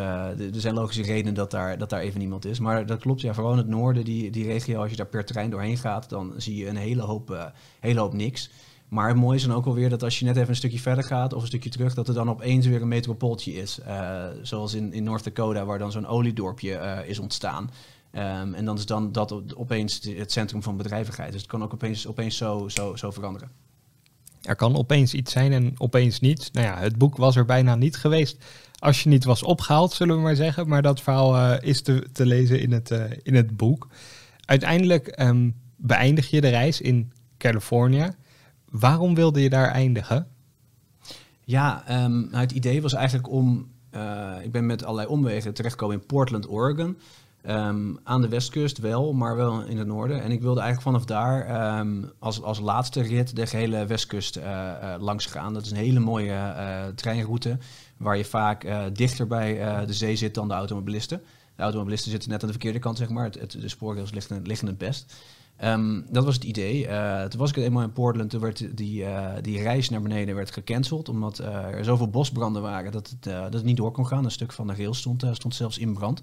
er 0.55 0.61
zijn 0.61 0.75
logische 0.75 1.03
redenen 1.03 1.35
dat 1.35 1.51
daar, 1.51 1.79
dat 1.79 1.91
daar 1.91 2.01
even 2.01 2.19
niemand 2.19 2.45
is. 2.45 2.59
Maar 2.59 2.87
dat 2.87 3.01
klopt, 3.01 3.21
ja, 3.21 3.35
vooral 3.35 3.53
in 3.53 3.59
het 3.59 3.69
noorden, 3.69 4.05
die, 4.05 4.31
die 4.31 4.45
regio, 4.45 4.81
als 4.81 4.91
je 4.91 4.97
daar 4.97 5.07
per 5.07 5.25
terrein 5.25 5.51
doorheen 5.51 5.77
gaat, 5.77 6.09
dan 6.09 6.33
zie 6.37 6.57
je 6.57 6.69
een 6.69 6.77
hele 6.77 7.03
hoop, 7.03 7.31
uh, 7.31 7.45
hele 7.81 8.01
hoop 8.01 8.13
niks. 8.13 8.51
Maar 8.89 9.09
het 9.09 9.17
mooie 9.17 9.37
is 9.37 9.45
dan 9.45 9.57
ook 9.57 9.67
alweer 9.67 9.89
dat 9.89 10.03
als 10.03 10.19
je 10.19 10.25
net 10.25 10.37
even 10.37 10.49
een 10.49 10.57
stukje 10.57 10.79
verder 10.79 11.05
gaat 11.05 11.33
of 11.33 11.41
een 11.41 11.47
stukje 11.47 11.71
terug, 11.71 11.95
dat 11.95 12.09
er 12.09 12.15
dan 12.15 12.31
opeens 12.31 12.67
weer 12.67 12.83
een 12.83 12.89
metropooltje 12.89 13.53
is. 13.53 13.79
Zoals 14.43 14.75
in, 14.75 14.93
in 14.93 15.05
North 15.05 15.25
Dakota, 15.25 15.65
waar 15.65 15.79
dan 15.79 15.93
zo'n 15.93 16.07
oliedorpje 16.07 17.05
is 17.07 17.19
ontstaan. 17.19 17.71
Um, 18.13 18.55
en 18.55 18.65
dan 18.65 18.77
is 18.77 18.87
dan 18.87 19.13
dat 19.13 19.57
opeens 19.57 20.01
het 20.03 20.33
centrum 20.33 20.63
van 20.63 20.77
bedrijvigheid. 20.77 21.33
Dus 21.33 21.41
het 21.41 21.51
kan 21.51 21.63
ook 21.63 21.73
opeens, 21.73 22.07
opeens 22.07 22.37
zo, 22.37 22.69
zo, 22.69 22.97
zo 22.97 23.11
veranderen. 23.11 23.51
Er 24.43 24.57
kan 24.57 24.77
opeens 24.77 25.15
iets 25.15 25.33
zijn 25.33 25.53
en 25.53 25.75
opeens 25.79 26.21
niets. 26.21 26.51
Nou 26.51 26.67
ja, 26.67 26.79
het 26.79 26.99
boek 26.99 27.17
was 27.17 27.37
er 27.37 27.45
bijna 27.45 27.75
niet 27.75 27.97
geweest 27.97 28.37
als 28.81 29.03
je 29.03 29.09
niet 29.09 29.25
was 29.25 29.43
opgehaald, 29.43 29.93
zullen 29.93 30.17
we 30.17 30.23
maar 30.23 30.37
zeggen. 30.37 30.69
Maar 30.69 30.83
dat 30.83 31.01
verhaal 31.01 31.37
uh, 31.37 31.57
is 31.61 31.83
te, 31.83 32.07
te, 32.13 32.27
lezen 32.27 32.61
in 32.61 32.73
het, 32.73 32.91
uh, 32.91 33.05
in 33.23 33.35
het 33.35 33.57
boek. 33.57 33.89
Uiteindelijk 34.45 35.21
um, 35.21 35.55
beëindig 35.77 36.31
je 36.31 36.41
de 36.41 36.49
reis 36.49 36.81
in 36.81 37.13
Californië. 37.39 38.11
Waarom 38.71 39.15
wilde 39.15 39.43
je 39.43 39.51
daar 39.51 39.71
eindigen? 39.71 40.27
Ja, 41.45 41.85
um, 42.05 42.29
het 42.33 42.53
idee 42.53 42.83
was 42.83 42.93
eigenlijk 42.93 43.31
om... 43.31 43.69
Uh, 43.95 44.33
ik 44.43 44.53
ben 44.53 44.67
met 44.67 44.85
allerlei 44.85 45.09
omwegen 45.09 45.55
terechtgekomen 45.55 45.97
in 46.01 46.07
Portland, 46.07 46.49
Oregon... 46.49 46.99
Um, 47.49 47.99
aan 48.05 48.21
de 48.21 48.29
westkust 48.29 48.79
wel, 48.79 49.13
maar 49.13 49.37
wel 49.37 49.63
in 49.63 49.79
het 49.79 49.87
noorden. 49.87 50.23
En 50.23 50.31
ik 50.31 50.41
wilde 50.41 50.61
eigenlijk 50.61 50.91
vanaf 50.91 51.05
daar 51.05 51.79
um, 51.79 52.11
als, 52.19 52.43
als 52.43 52.61
laatste 52.61 53.03
rit 53.03 53.37
de 53.37 53.47
gehele 53.47 53.87
westkust 53.87 54.37
uh, 54.37 54.45
uh, 54.45 54.95
langs 54.99 55.27
gaan. 55.27 55.55
Dat 55.55 55.65
is 55.65 55.71
een 55.71 55.77
hele 55.77 56.01
mooie 56.01 56.33
uh, 56.33 56.87
treinroute 56.95 57.59
waar 57.97 58.17
je 58.17 58.25
vaak 58.25 58.67
dichter 58.93 59.27
bij 59.27 59.85
de 59.87 59.93
zee 59.93 60.17
zit 60.17 60.35
dan 60.35 60.49
de 60.49 60.55
automobilisten. 60.55 61.23
De 61.57 61.63
automobilisten 61.63 62.11
zitten 62.11 62.31
net 62.31 62.41
aan 62.41 62.47
de 62.47 62.53
verkeerde 62.53 62.79
kant, 62.79 62.99
zeg 62.99 63.09
maar. 63.09 63.25
Het, 63.25 63.57
de 63.61 63.69
spoorrails 63.69 64.13
liggen, 64.13 64.67
het 64.67 64.79
best. 64.79 65.15
Um, 65.65 66.07
dat 66.11 66.25
was 66.25 66.35
het 66.35 66.45
idee. 66.45 66.87
toen 67.29 67.41
was 67.41 67.51
ik 67.51 67.57
eenmaal 67.57 67.83
in 67.83 67.93
Portland, 67.93 68.31
toen 68.31 68.41
werd 68.41 68.77
die, 68.77 69.05
die 69.41 69.63
reis 69.63 69.89
naar 69.89 70.03
beneden 70.03 70.35
werd 70.35 70.51
gecanceld. 70.51 71.09
Omdat 71.09 71.39
er 71.39 71.85
zoveel 71.85 72.09
bosbranden 72.09 72.63
waren 72.63 72.93
dat 72.93 73.15
het, 73.21 73.53
dat 73.53 73.65
niet 73.65 73.77
door 73.77 73.93
kon 73.93 74.07
gaan. 74.07 74.25
Een 74.25 74.31
stuk 74.31 74.53
van 74.53 74.67
de 74.67 74.75
rail 74.75 74.95
stond, 74.95 75.25
stond 75.33 75.55
zelfs 75.55 75.79
in 75.79 75.95
brand. 75.95 76.23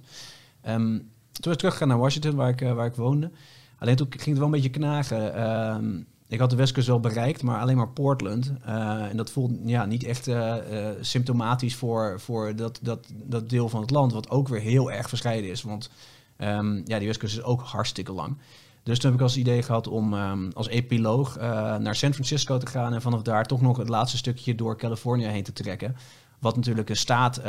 Um, 0.68 1.10
toen 1.32 1.52
ik 1.52 1.58
teruggegaan 1.58 1.88
naar 1.88 1.98
Washington, 1.98 2.36
waar 2.36 2.50
ik, 2.50 2.62
uh, 2.62 2.74
waar 2.74 2.86
ik 2.86 2.96
woonde. 2.96 3.32
Alleen 3.80 3.96
toen 3.96 4.08
ging 4.10 4.26
het 4.26 4.38
wel 4.38 4.46
een 4.46 4.52
beetje 4.52 4.70
knagen. 4.70 5.50
Um, 5.76 6.06
ik 6.28 6.40
had 6.40 6.50
de 6.50 6.56
Westkust 6.56 6.88
wel 6.88 7.00
bereikt, 7.00 7.44
maar 7.44 7.60
alleen 7.60 7.78
maar 7.78 7.90
Portland. 7.90 8.54
Uh, 8.68 9.10
en 9.10 9.18
dat 9.18 9.30
voelt 9.30 9.52
ja, 9.66 9.86
niet 9.86 10.04
echt 10.04 10.28
uh, 10.28 10.56
symptomatisch 11.02 11.76
voor, 11.76 12.20
voor 12.20 12.56
dat, 12.56 12.80
dat, 12.82 13.08
dat 13.24 13.50
deel 13.50 13.70
van 13.70 13.82
het 13.82 13.90
land, 13.90 14.12
wat 14.12 14.30
ook 14.30 14.48
weer 14.48 14.60
heel 14.60 14.92
erg 14.92 15.10
verscheiden 15.10 15.50
is. 15.50 15.62
Want 15.62 15.90
um, 16.38 16.82
ja, 16.86 16.98
die 16.98 17.08
Westkust 17.08 17.38
is 17.38 17.44
ook 17.44 17.62
hartstikke 17.62 18.12
lang. 18.12 18.38
Dus 18.84 19.00
toen 19.00 19.10
heb 19.12 19.20
ik 19.20 19.26
als 19.26 19.38
idee 19.38 19.64
gehad 19.64 19.88
om 19.88 20.14
als 20.54 20.68
epiloog 20.68 21.38
naar 21.80 21.96
San 21.96 22.14
Francisco 22.14 22.58
te 22.58 22.68
gaan 22.68 22.94
en 22.94 23.02
vanaf 23.02 23.22
daar 23.22 23.46
toch 23.46 23.62
nog 23.62 23.78
het 23.78 23.90
laatste 23.90 24.18
stukje 24.18 24.56
door 24.56 24.78
Californië 24.78 25.26
heen 25.26 25.44
te 25.44 25.54
trekken. 25.54 25.96
Wat 26.40 26.56
natuurlijk 26.56 26.90
een 26.90 26.96
staat 26.96 27.42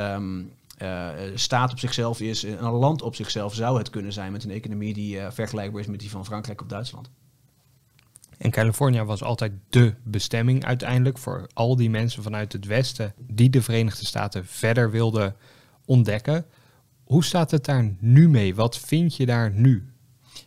uh, 0.83 1.09
staat 1.35 1.73
op 1.73 1.79
zichzelf 1.79 2.21
is, 2.21 2.43
een 2.43 2.71
land 2.71 3.03
op 3.03 3.15
zichzelf 3.15 3.55
zou 3.55 3.79
het 3.79 3.91
kunnen 3.91 4.13
zijn 4.13 4.33
met 4.33 4.45
een 4.45 4.51
economie 4.51 4.95
die 4.95 5.21
vergelijkbaar 5.31 5.81
is 5.81 5.87
met 5.87 6.01
die 6.01 6.11
van 6.11 6.25
Frankrijk 6.25 6.61
of 6.61 6.67
Duitsland. 6.67 7.11
En 8.39 8.51
Californië 8.51 9.03
was 9.03 9.23
altijd 9.23 9.53
de 9.69 9.95
bestemming 10.05 10.65
uiteindelijk 10.65 11.19
voor 11.19 11.47
al 11.55 11.77
die 11.77 11.91
mensen 11.91 12.23
vanuit 12.23 12.53
het 12.53 12.67
Westen 12.67 13.15
die 13.17 13.51
de 13.51 13.63
Verenigde 13.63 14.07
Staten 14.07 14.47
verder 14.47 14.91
wilden 14.91 15.37
ontdekken. 15.85 16.47
Hoe 17.05 17.25
staat 17.25 17.51
het 17.51 17.65
daar 17.65 17.95
nu 17.99 18.29
mee? 18.29 18.55
Wat 18.55 18.79
vind 18.79 19.17
je 19.17 19.27
daar 19.27 19.53
nu? 19.53 19.93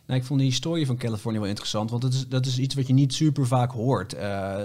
Nou, 0.06 0.20
ik 0.20 0.26
vond 0.26 0.40
de 0.40 0.46
historie 0.46 0.86
van 0.86 0.96
Californië 0.96 1.38
wel 1.38 1.48
interessant, 1.48 1.90
want 1.90 2.02
dat 2.02 2.12
is, 2.12 2.28
dat 2.28 2.46
is 2.46 2.58
iets 2.58 2.74
wat 2.74 2.86
je 2.86 2.92
niet 2.92 3.14
super 3.14 3.46
vaak 3.46 3.72
hoort. 3.72 4.14
Uh, 4.14 4.20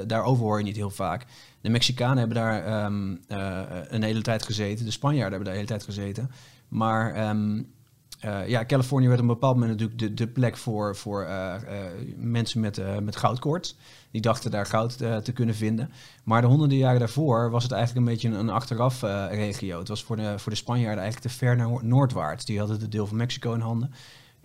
daarover 0.08 0.44
hoor 0.44 0.58
je 0.58 0.64
niet 0.64 0.76
heel 0.76 0.90
vaak. 0.90 1.26
De 1.62 1.70
Mexicanen 1.70 2.18
hebben 2.18 2.38
daar 2.38 2.86
um, 2.86 3.20
uh, 3.30 3.60
een 3.88 4.04
hele 4.04 4.22
tijd 4.22 4.44
gezeten, 4.44 4.86
de 4.86 4.92
Spanjaarden 4.92 5.32
hebben 5.32 5.46
daar 5.46 5.54
een 5.54 5.68
hele 5.68 5.80
tijd 5.80 5.96
gezeten. 5.96 6.32
Maar 6.68 7.30
um, 7.30 7.68
uh, 8.26 8.48
ja, 8.48 8.66
Californië 8.66 9.08
werd 9.08 9.20
op 9.20 9.28
een 9.28 9.34
bepaald 9.34 9.54
moment 9.56 9.72
natuurlijk 9.72 10.00
de, 10.00 10.14
de 10.14 10.28
plek 10.28 10.58
voor, 10.58 10.96
voor 10.96 11.28
mensen 12.18 12.60
met, 12.60 12.82
met 13.04 13.16
goudkoorts. 13.16 13.76
Die 14.12 14.22
dachten 14.22 14.52
daar 14.52 14.66
goud 14.66 14.98
te 14.98 15.32
kunnen 15.34 15.56
vinden. 15.56 15.92
Maar 16.24 16.42
de 16.42 16.48
honderden 16.48 16.78
jaren 16.78 17.00
daarvoor 17.00 17.50
was 17.50 17.64
het 17.64 17.72
eigenlijk 17.72 18.06
een 18.06 18.14
beetje 18.14 18.30
een, 18.30 18.40
een 18.40 18.50
achteraf 18.50 19.02
regio. 19.32 19.80
Het 19.80 19.88
was 19.88 20.04
voor 20.04 20.16
de, 20.16 20.40
voor 20.40 20.52
de 20.52 20.58
Spanjaarden 20.58 21.04
eigenlijk 21.04 21.32
te 21.32 21.38
ver 21.38 21.56
naar 21.56 21.86
noordwaarts. 21.86 22.46
Die 22.46 22.60
hadden 22.60 22.80
het 22.80 22.92
deel 22.92 23.08
van 23.08 23.18
Mexico 23.18 23.54
in 23.54 23.60
handen. 23.60 23.94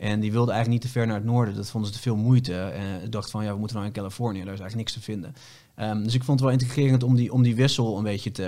En 0.02 0.20
die 0.20 0.32
wilden 0.32 0.54
eigenlijk 0.54 0.82
niet 0.82 0.92
te 0.92 0.98
ver 0.98 1.06
naar 1.06 1.16
het 1.16 1.24
noorden. 1.24 1.54
Dat 1.54 1.70
vonden 1.70 1.90
ze 1.90 1.96
te 1.96 2.02
veel 2.02 2.16
moeite. 2.16 2.54
En 2.54 3.10
dacht 3.10 3.30
van, 3.30 3.44
ja, 3.44 3.52
we 3.52 3.58
moeten 3.58 3.76
nou 3.76 3.88
in 3.88 3.94
Californië. 3.94 4.44
Daar 4.44 4.52
is 4.52 4.60
eigenlijk 4.60 4.76
niks 4.76 4.92
te 4.92 5.00
vinden. 5.00 5.34
Um, 5.76 6.02
dus 6.02 6.14
ik 6.14 6.24
vond 6.24 6.40
het 6.40 6.48
wel 6.48 6.58
integrerend 6.58 7.02
om 7.02 7.14
die, 7.14 7.32
om 7.32 7.42
die 7.42 7.54
wissel 7.54 7.96
een 7.96 8.02
beetje 8.02 8.30
te, 8.30 8.46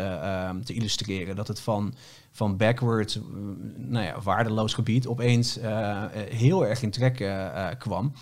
um, 0.50 0.64
te 0.64 0.74
illustreren. 0.74 1.36
Dat 1.36 1.48
het 1.48 1.60
van, 1.60 1.94
van 2.30 2.56
backwards, 2.56 3.18
nou 3.76 4.04
ja, 4.04 4.20
waardeloos 4.20 4.74
gebied, 4.74 5.06
opeens 5.06 5.58
uh, 5.58 6.04
heel 6.14 6.66
erg 6.66 6.82
in 6.82 6.90
trek 6.90 7.24
kwam. 7.78 8.12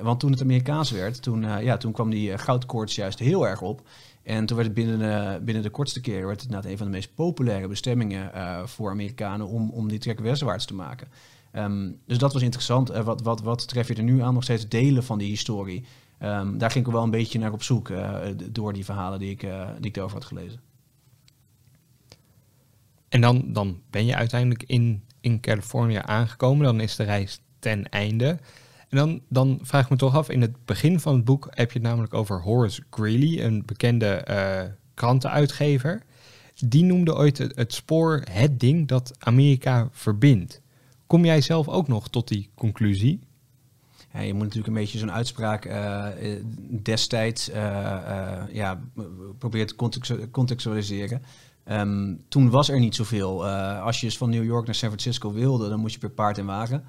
Want 0.00 0.20
toen 0.20 0.30
het 0.30 0.40
Amerikaans 0.40 0.90
werd, 0.90 1.22
toen, 1.22 1.62
ja, 1.62 1.76
toen 1.76 1.92
kwam 1.92 2.10
die 2.10 2.38
goudkoorts 2.38 2.94
juist 2.94 3.18
heel 3.18 3.48
erg 3.48 3.60
op. 3.60 3.82
En 4.22 4.46
toen 4.46 4.56
werd 4.56 4.68
het 4.68 4.86
binnen, 4.86 5.44
binnen 5.44 5.62
de 5.62 5.70
kortste 5.70 6.00
keren 6.00 6.26
werd 6.26 6.42
het 6.42 6.64
een 6.64 6.76
van 6.76 6.86
de 6.86 6.92
meest 6.92 7.14
populaire 7.14 7.68
bestemmingen 7.68 8.30
voor 8.68 8.90
Amerikanen 8.90 9.46
om, 9.46 9.70
om 9.70 9.88
die 9.88 9.98
trek 9.98 10.20
westwaarts 10.20 10.64
te 10.64 10.74
maken. 10.74 11.08
Um, 11.52 11.98
dus 12.06 12.18
dat 12.18 12.32
was 12.32 12.42
interessant. 12.42 12.90
Uh, 12.90 13.00
wat, 13.00 13.22
wat, 13.22 13.40
wat 13.40 13.68
tref 13.68 13.88
je 13.88 13.94
er 13.94 14.02
nu 14.02 14.22
aan? 14.22 14.34
Nog 14.34 14.42
steeds 14.42 14.68
delen 14.68 15.04
van 15.04 15.18
die 15.18 15.28
historie. 15.28 15.84
Um, 16.22 16.58
daar 16.58 16.70
ging 16.70 16.86
ik 16.86 16.92
wel 16.92 17.02
een 17.02 17.10
beetje 17.10 17.38
naar 17.38 17.52
op 17.52 17.62
zoek 17.62 17.88
uh, 17.88 18.18
door 18.50 18.72
die 18.72 18.84
verhalen 18.84 19.18
die 19.18 19.30
ik, 19.30 19.42
uh, 19.42 19.68
die 19.80 19.90
ik 19.90 19.96
erover 19.96 20.16
had 20.16 20.24
gelezen. 20.24 20.60
En 23.08 23.20
dan, 23.20 23.52
dan 23.52 23.80
ben 23.90 24.06
je 24.06 24.16
uiteindelijk 24.16 24.62
in, 24.66 25.02
in 25.20 25.40
Californië 25.40 26.00
aangekomen. 26.02 26.64
Dan 26.64 26.80
is 26.80 26.96
de 26.96 27.02
reis 27.02 27.40
ten 27.58 27.88
einde. 27.88 28.38
En 28.88 28.98
dan, 28.98 29.20
dan 29.28 29.58
vraag 29.62 29.84
ik 29.84 29.90
me 29.90 29.96
toch 29.96 30.16
af, 30.16 30.30
in 30.30 30.40
het 30.40 30.64
begin 30.64 31.00
van 31.00 31.14
het 31.14 31.24
boek 31.24 31.48
heb 31.50 31.72
je 31.72 31.78
het 31.78 31.88
namelijk 31.88 32.14
over 32.14 32.42
Horace 32.42 32.82
Greeley, 32.90 33.44
een 33.44 33.62
bekende 33.66 34.06
eh, 34.06 34.62
krantenuitgever. 34.94 36.02
Die 36.54 36.84
noemde 36.84 37.16
ooit 37.16 37.38
het 37.38 37.72
spoor 37.72 38.22
het 38.30 38.60
ding 38.60 38.88
dat 38.88 39.14
Amerika 39.18 39.88
verbindt. 39.90 40.61
Kom 41.12 41.24
jij 41.24 41.40
zelf 41.40 41.68
ook 41.68 41.88
nog 41.88 42.08
tot 42.08 42.28
die 42.28 42.50
conclusie? 42.54 43.20
Je 44.12 44.32
moet 44.32 44.42
natuurlijk 44.42 44.66
een 44.66 44.72
beetje 44.72 44.98
zo'n 44.98 45.12
uitspraak 45.12 45.66
uh, 45.66 46.06
destijds 46.82 47.48
uh, 47.48 47.54
ja, 48.52 48.80
proberen 49.38 49.66
te 49.66 49.74
contextualiseren. 50.30 51.22
Um, 51.64 52.24
toen 52.28 52.50
was 52.50 52.68
er 52.68 52.80
niet 52.80 52.94
zoveel. 52.94 53.46
als 53.80 54.00
je 54.00 54.06
dus 54.06 54.16
van 54.16 54.30
New 54.30 54.44
York 54.44 54.66
naar 54.66 54.74
San 54.74 54.88
Francisco 54.88 55.32
wilde, 55.32 55.68
dan 55.68 55.80
moest 55.80 55.94
je 55.94 56.00
per 56.00 56.10
paard 56.10 56.38
en 56.38 56.46
wagen 56.46 56.84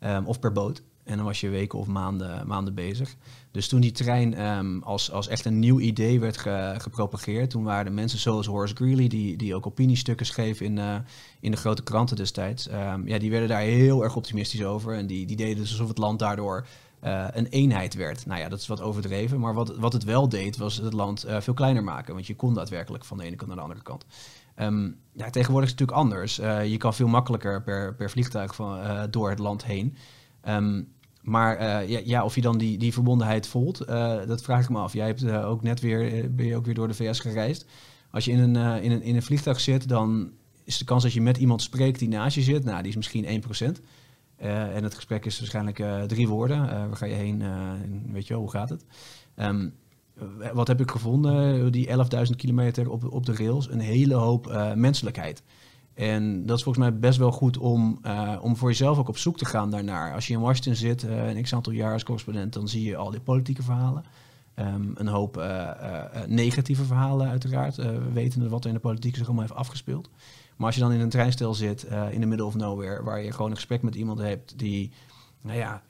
um, 0.00 0.26
of 0.26 0.38
per 0.38 0.52
boot. 0.52 0.82
En 1.04 1.16
dan 1.16 1.24
was 1.24 1.40
je 1.40 1.48
weken 1.48 1.78
of 1.78 1.86
maanden, 1.86 2.46
maanden 2.46 2.74
bezig. 2.74 3.16
Dus 3.50 3.68
toen 3.68 3.80
die 3.80 3.92
trein 3.92 4.46
um, 4.46 4.82
als, 4.82 5.10
als 5.10 5.28
echt 5.28 5.44
een 5.44 5.58
nieuw 5.58 5.80
idee 5.80 6.20
werd 6.20 6.36
ge, 6.36 6.74
gepropageerd, 6.78 7.50
toen 7.50 7.64
waren 7.64 7.86
er 7.86 7.92
mensen 7.92 8.18
zoals 8.18 8.46
Horace 8.46 8.74
Greeley, 8.74 9.08
die, 9.08 9.36
die 9.36 9.54
ook 9.54 9.66
opiniestukken 9.66 10.26
schreef 10.26 10.60
in, 10.60 10.76
uh, 10.76 10.96
in 11.40 11.50
de 11.50 11.56
grote 11.56 11.82
kranten 11.82 12.16
destijds, 12.16 12.70
um, 12.70 13.08
ja, 13.08 13.18
die 13.18 13.30
werden 13.30 13.48
daar 13.48 13.60
heel 13.60 14.02
erg 14.02 14.16
optimistisch 14.16 14.64
over. 14.64 14.94
En 14.94 15.06
die, 15.06 15.26
die 15.26 15.36
deden 15.36 15.56
dus 15.56 15.70
alsof 15.70 15.88
het 15.88 15.98
land 15.98 16.18
daardoor 16.18 16.66
uh, 17.04 17.26
een 17.32 17.46
eenheid 17.46 17.94
werd. 17.94 18.26
Nou 18.26 18.40
ja, 18.40 18.48
dat 18.48 18.60
is 18.60 18.66
wat 18.66 18.80
overdreven. 18.80 19.40
Maar 19.40 19.54
wat, 19.54 19.76
wat 19.76 19.92
het 19.92 20.04
wel 20.04 20.28
deed, 20.28 20.56
was 20.56 20.76
het 20.76 20.92
land 20.92 21.26
uh, 21.26 21.40
veel 21.40 21.54
kleiner 21.54 21.84
maken. 21.84 22.14
Want 22.14 22.26
je 22.26 22.36
kon 22.36 22.54
daadwerkelijk 22.54 23.04
van 23.04 23.18
de 23.18 23.24
ene 23.24 23.36
kant 23.36 23.48
naar 23.48 23.56
de 23.56 23.62
andere 23.62 23.82
kant. 23.82 24.04
Um, 24.60 24.96
ja, 25.12 25.30
tegenwoordig 25.30 25.70
is 25.70 25.78
het 25.78 25.88
natuurlijk 25.88 25.98
anders. 25.98 26.36
je 26.70 26.76
kan 26.76 26.94
veel 26.94 27.08
makkelijker 27.08 27.62
per, 27.62 27.94
per 27.94 28.10
vliegtuig 28.10 28.54
van, 28.54 28.78
door 29.10 29.30
het 29.30 29.38
land 29.38 29.64
heen. 29.64 29.96
Um, 30.48 30.92
maar 31.24 31.60
uh, 31.60 31.88
ja, 31.88 32.00
ja, 32.04 32.24
of 32.24 32.34
je 32.34 32.40
dan 32.40 32.58
die, 32.58 32.78
die 32.78 32.92
verbondenheid 32.92 33.46
voelt, 33.46 33.88
uh, 33.88 34.26
dat 34.26 34.42
vraag 34.42 34.62
ik 34.62 34.68
me 34.68 34.78
af. 34.78 34.92
Jij 34.92 35.06
hebt 35.06 35.22
uh, 35.22 35.48
ook 35.48 35.62
net 35.62 35.80
weer, 35.80 36.30
ben 36.34 36.46
je 36.46 36.56
ook 36.56 36.64
weer 36.64 36.74
door 36.74 36.88
de 36.88 36.94
VS 36.94 37.20
gereisd. 37.20 37.66
Als 38.10 38.24
je 38.24 38.30
in 38.30 38.38
een, 38.38 38.82
in, 38.82 38.90
een, 38.90 39.02
in 39.02 39.16
een 39.16 39.22
vliegtuig 39.22 39.60
zit, 39.60 39.88
dan 39.88 40.30
is 40.64 40.78
de 40.78 40.84
kans 40.84 41.02
dat 41.02 41.12
je 41.12 41.20
met 41.20 41.36
iemand 41.36 41.62
spreekt 41.62 41.98
die 41.98 42.08
naast 42.08 42.34
je 42.36 42.42
zit, 42.42 42.64
nou, 42.64 42.78
die 42.78 42.88
is 42.88 42.96
misschien 42.96 43.42
1%. 43.78 43.80
en 44.36 44.84
het 44.84 44.94
gesprek 44.94 45.24
is 45.24 45.38
waarschijnlijk 45.38 46.08
drie 46.08 46.28
woorden. 46.28 46.58
waar 46.66 46.96
ga 46.96 47.06
je 47.06 47.14
heen? 47.14 47.42
weet 48.12 48.26
je 48.26 48.32
wel, 48.32 48.42
hoe 48.42 48.50
gaat 48.50 48.68
het? 48.68 48.84
Um, 49.36 49.74
wat 50.52 50.68
heb 50.68 50.80
ik 50.80 50.90
gevonden? 50.90 51.72
Die 51.72 51.88
11.000 51.88 51.92
kilometer 52.36 52.90
op, 52.90 53.12
op 53.12 53.26
de 53.26 53.34
rails. 53.34 53.70
Een 53.70 53.80
hele 53.80 54.14
hoop 54.14 54.72
menselijkheid. 54.74 55.42
En 55.94 56.46
dat 56.46 56.56
is 56.56 56.62
volgens 56.62 56.84
mij 56.88 56.98
best 56.98 57.18
wel 57.18 57.32
goed 57.32 57.58
om, 57.58 57.98
uh, 58.06 58.38
om 58.40 58.56
voor 58.56 58.68
jezelf 58.68 58.98
ook 58.98 59.08
op 59.08 59.18
zoek 59.18 59.38
te 59.38 59.44
gaan 59.44 59.70
daarnaar. 59.70 60.14
Als 60.14 60.26
je 60.26 60.32
in 60.32 60.40
Washington 60.40 60.74
zit, 60.74 61.04
uh, 61.04 61.28
een 61.28 61.42
x 61.42 61.54
aantal 61.54 61.72
jaar 61.72 61.92
als 61.92 62.02
correspondent, 62.02 62.52
dan 62.52 62.68
zie 62.68 62.84
je 62.84 62.96
al 62.96 63.10
die 63.10 63.20
politieke 63.20 63.62
verhalen. 63.62 64.04
Um, 64.58 64.92
een 64.94 65.06
hoop 65.06 65.36
uh, 65.36 65.70
negatieve 66.26 66.84
verhalen 66.84 67.28
uiteraard, 67.28 67.76
wetende 68.12 68.48
wat 68.48 68.62
er 68.62 68.68
in 68.68 68.74
de 68.74 68.80
politiek 68.80 69.16
zich 69.16 69.24
allemaal 69.26 69.44
heeft 69.44 69.58
afgespeeld. 69.58 70.10
Maar 70.56 70.66
als 70.66 70.74
je 70.74 70.80
dan 70.80 70.92
in 70.92 71.00
een 71.00 71.08
treinstel 71.08 71.54
zit, 71.54 71.86
in 72.10 72.20
de 72.20 72.26
middle 72.26 72.46
of 72.46 72.54
nowhere, 72.54 73.02
waar 73.02 73.22
je 73.22 73.32
gewoon 73.32 73.50
een 73.50 73.56
gesprek 73.56 73.82
met 73.82 73.94
iemand 73.94 74.18
hebt 74.18 74.58
die, 74.58 74.92
nou 75.40 75.58
ja, 75.58 75.82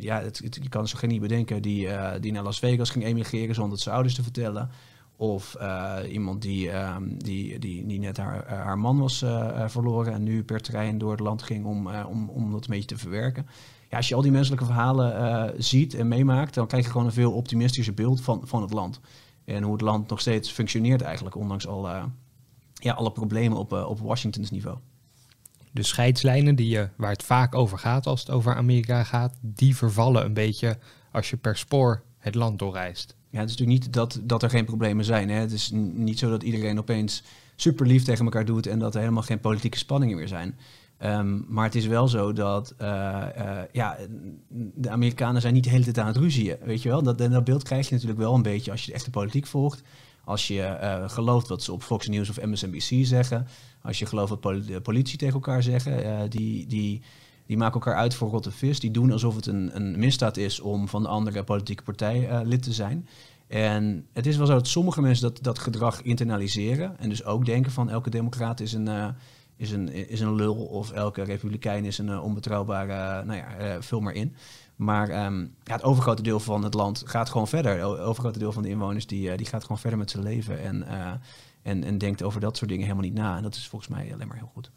ja 0.00 0.20
het, 0.20 0.40
je 0.62 0.68
kan 0.68 0.80
het 0.80 0.90
zo 0.90 0.98
geen 0.98 1.10
niet 1.10 1.20
bedenken, 1.20 1.62
die, 1.62 1.88
die 2.20 2.32
naar 2.32 2.42
Las 2.42 2.58
Vegas 2.58 2.90
ging 2.90 3.04
emigreren 3.04 3.54
zonder 3.54 3.72
het 3.72 3.82
zijn 3.82 3.94
ouders 3.94 4.14
te 4.14 4.22
vertellen. 4.22 4.70
Of 5.22 5.56
uh, 5.60 5.96
iemand 6.08 6.42
die, 6.42 6.66
uh, 6.66 6.96
die, 7.18 7.58
die, 7.58 7.86
die 7.86 7.98
net 7.98 8.16
haar, 8.16 8.44
uh, 8.46 8.52
haar 8.52 8.78
man 8.78 8.98
was 8.98 9.22
uh, 9.22 9.68
verloren 9.68 10.12
en 10.12 10.22
nu 10.22 10.44
per 10.44 10.60
trein 10.60 10.98
door 10.98 11.10
het 11.10 11.20
land 11.20 11.42
ging 11.42 11.64
om, 11.64 11.88
om, 11.88 12.28
om 12.28 12.52
dat 12.52 12.64
een 12.64 12.70
beetje 12.70 12.86
te 12.86 12.98
verwerken. 12.98 13.46
Ja, 13.90 13.96
als 13.96 14.08
je 14.08 14.14
al 14.14 14.22
die 14.22 14.30
menselijke 14.30 14.64
verhalen 14.64 15.54
ziet 15.62 15.94
en 15.94 16.08
meemaakt, 16.08 16.54
dan 16.54 16.66
krijg 16.66 16.84
je 16.84 16.90
gewoon 16.90 17.06
een 17.06 17.12
veel 17.12 17.32
optimistischer 17.32 17.94
beeld 17.94 18.20
van, 18.20 18.40
van 18.44 18.62
het 18.62 18.72
land. 18.72 19.00
En 19.44 19.62
hoe 19.62 19.72
het 19.72 19.80
land 19.80 20.08
nog 20.08 20.20
steeds 20.20 20.50
functioneert 20.50 21.00
eigenlijk, 21.00 21.36
ondanks 21.36 21.66
al, 21.66 21.88
ja, 22.74 22.92
alle 22.92 23.12
problemen 23.12 23.58
op, 23.58 23.72
op 23.72 23.98
Washingtons 23.98 24.50
niveau. 24.50 24.78
De 25.70 25.82
scheidslijnen 25.82 26.54
die 26.54 26.68
je, 26.68 26.88
waar 26.96 27.12
het 27.12 27.22
vaak 27.22 27.54
over 27.54 27.78
gaat 27.78 28.06
als 28.06 28.20
het 28.20 28.30
over 28.30 28.54
Amerika 28.54 29.04
gaat, 29.04 29.34
die 29.40 29.76
vervallen 29.76 30.24
een 30.24 30.34
beetje 30.34 30.78
als 31.12 31.30
je 31.30 31.36
per 31.36 31.56
spoor 31.56 32.02
het 32.18 32.34
land 32.34 32.58
doorreist. 32.58 33.16
Ja, 33.32 33.40
het 33.40 33.50
is 33.50 33.56
natuurlijk 33.56 33.84
niet 33.84 33.92
dat, 33.92 34.20
dat 34.22 34.42
er 34.42 34.50
geen 34.50 34.64
problemen 34.64 35.04
zijn. 35.04 35.28
Hè. 35.28 35.38
Het 35.38 35.52
is 35.52 35.70
niet 35.94 36.18
zo 36.18 36.30
dat 36.30 36.42
iedereen 36.42 36.78
opeens 36.78 37.22
super 37.56 37.86
lief 37.86 38.04
tegen 38.04 38.24
elkaar 38.24 38.44
doet 38.44 38.66
en 38.66 38.78
dat 38.78 38.94
er 38.94 39.00
helemaal 39.00 39.22
geen 39.22 39.40
politieke 39.40 39.78
spanningen 39.78 40.16
meer 40.16 40.28
zijn. 40.28 40.56
Um, 41.04 41.44
maar 41.48 41.64
het 41.64 41.74
is 41.74 41.86
wel 41.86 42.08
zo 42.08 42.32
dat 42.32 42.74
uh, 42.82 42.88
uh, 43.38 43.58
ja, 43.72 43.96
de 44.74 44.90
Amerikanen 44.90 45.40
zijn 45.40 45.54
niet 45.54 45.64
de 45.64 45.70
hele 45.70 45.84
tijd 45.84 45.98
aan 45.98 46.06
het 46.06 46.16
ruzien. 46.16 46.56
Weet 46.64 46.82
je 46.82 46.88
wel? 46.88 47.02
Dat, 47.02 47.18
dat 47.18 47.44
beeld 47.44 47.62
krijg 47.62 47.88
je 47.88 47.94
natuurlijk 47.94 48.20
wel 48.20 48.34
een 48.34 48.42
beetje 48.42 48.70
als 48.70 48.80
je 48.80 48.86
de 48.86 48.92
echte 48.92 49.10
politiek 49.10 49.46
volgt. 49.46 49.82
Als 50.24 50.46
je 50.48 50.78
uh, 50.82 51.08
gelooft 51.08 51.48
wat 51.48 51.62
ze 51.62 51.72
op 51.72 51.82
Fox 51.82 52.08
News 52.08 52.28
of 52.28 52.44
MSNBC 52.44 53.06
zeggen. 53.06 53.46
Als 53.82 53.98
je 53.98 54.06
gelooft 54.06 54.30
wat 54.40 54.82
politie 54.82 55.18
tegen 55.18 55.34
elkaar 55.34 55.62
zeggen. 55.62 56.30
die, 56.30 56.66
die, 56.66 57.02
die 57.46 57.56
maken 57.56 57.74
elkaar 57.74 57.94
uit 57.94 58.14
voor 58.14 58.28
rotte 58.28 58.50
vis. 58.50 58.80
Die 58.80 58.90
doen 58.90 59.12
alsof 59.12 59.36
het 59.36 59.46
een, 59.46 59.70
een 59.76 59.98
misdaad 59.98 60.36
is 60.36 60.60
om 60.60 60.88
van 60.88 61.02
de 61.02 61.08
andere 61.08 61.44
politieke 61.44 61.82
partij 61.82 62.30
uh, 62.30 62.40
lid 62.44 62.62
te 62.62 62.72
zijn. 62.72 63.08
En 63.46 64.06
het 64.12 64.26
is 64.26 64.36
wel 64.36 64.46
zo 64.46 64.52
dat 64.52 64.68
sommige 64.68 65.00
mensen 65.00 65.32
dat, 65.32 65.42
dat 65.42 65.58
gedrag 65.58 66.02
internaliseren. 66.02 66.98
En 66.98 67.08
dus 67.08 67.24
ook 67.24 67.44
denken 67.44 67.72
van 67.72 67.90
elke 67.90 68.10
democraat 68.10 68.60
is 68.60 68.72
een, 68.72 68.86
uh, 68.86 69.08
is 69.56 69.70
een, 69.70 69.92
is 70.08 70.20
een 70.20 70.34
lul. 70.34 70.54
Of 70.54 70.90
elke 70.90 71.22
republikein 71.22 71.84
is 71.84 71.98
een 71.98 72.08
uh, 72.08 72.22
onbetrouwbare, 72.22 73.24
nou 73.24 73.38
ja, 73.38 73.82
vul 73.82 74.00
maar 74.00 74.14
in. 74.14 74.34
Maar 74.76 75.08
ja, 75.08 75.48
het 75.64 75.82
overgrote 75.82 76.22
deel 76.22 76.40
van 76.40 76.64
het 76.64 76.74
land 76.74 77.02
gaat 77.04 77.30
gewoon 77.30 77.48
verder. 77.48 77.72
Het 77.72 77.82
overgrote 77.82 78.38
deel 78.38 78.52
van 78.52 78.62
de 78.62 78.68
inwoners 78.68 79.06
die, 79.06 79.36
die 79.36 79.46
gaat 79.46 79.62
gewoon 79.62 79.78
verder 79.78 79.98
met 79.98 80.10
zijn 80.10 80.22
leven. 80.22 80.60
En, 80.60 80.86
en, 81.62 81.84
en 81.84 81.98
denkt 81.98 82.22
over 82.22 82.40
dat 82.40 82.56
soort 82.56 82.70
dingen 82.70 82.84
helemaal 82.84 83.06
niet 83.06 83.14
na. 83.14 83.36
En 83.36 83.42
dat 83.42 83.54
is 83.54 83.68
volgens 83.68 83.90
mij 83.90 84.12
alleen 84.12 84.28
maar 84.28 84.36
heel 84.36 84.50
goed. 84.54 84.70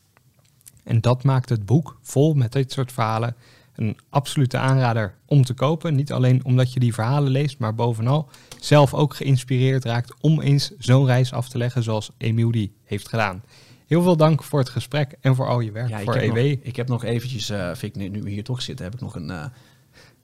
En 0.85 1.01
dat 1.01 1.23
maakt 1.23 1.49
het 1.49 1.65
boek 1.65 1.97
vol 2.01 2.33
met 2.33 2.51
dit 2.51 2.71
soort 2.71 2.91
verhalen 2.91 3.35
een 3.75 3.97
absolute 4.09 4.57
aanrader 4.57 5.15
om 5.25 5.43
te 5.43 5.53
kopen. 5.53 5.95
Niet 5.95 6.11
alleen 6.11 6.45
omdat 6.45 6.73
je 6.73 6.79
die 6.79 6.93
verhalen 6.93 7.31
leest, 7.31 7.59
maar 7.59 7.75
bovenal 7.75 8.29
zelf 8.59 8.93
ook 8.93 9.15
geïnspireerd 9.15 9.85
raakt 9.85 10.13
om 10.21 10.41
eens 10.41 10.71
zo'n 10.77 11.05
reis 11.05 11.33
af 11.33 11.49
te 11.49 11.57
leggen 11.57 11.83
zoals 11.83 12.11
Emiel 12.17 12.51
die 12.51 12.73
heeft 12.83 13.09
gedaan. 13.09 13.43
Heel 13.87 14.01
veel 14.01 14.17
dank 14.17 14.43
voor 14.43 14.59
het 14.59 14.69
gesprek 14.69 15.15
en 15.21 15.35
voor 15.35 15.47
al 15.47 15.59
je 15.59 15.71
werk 15.71 15.89
ja, 15.89 15.99
voor 15.99 16.15
EW. 16.15 16.35
Nog, 16.35 16.57
ik 16.61 16.75
heb 16.75 16.87
nog 16.87 17.03
eventjes, 17.03 17.49
uh, 17.49 17.75
vind 17.75 17.95
ik 17.95 18.11
nu, 18.11 18.21
we 18.21 18.29
hier 18.29 18.43
toch 18.43 18.61
zitten, 18.61 18.85
heb 18.85 18.93
ik 18.93 19.01
nog 19.01 19.15
een, 19.15 19.29
uh, 19.29 19.45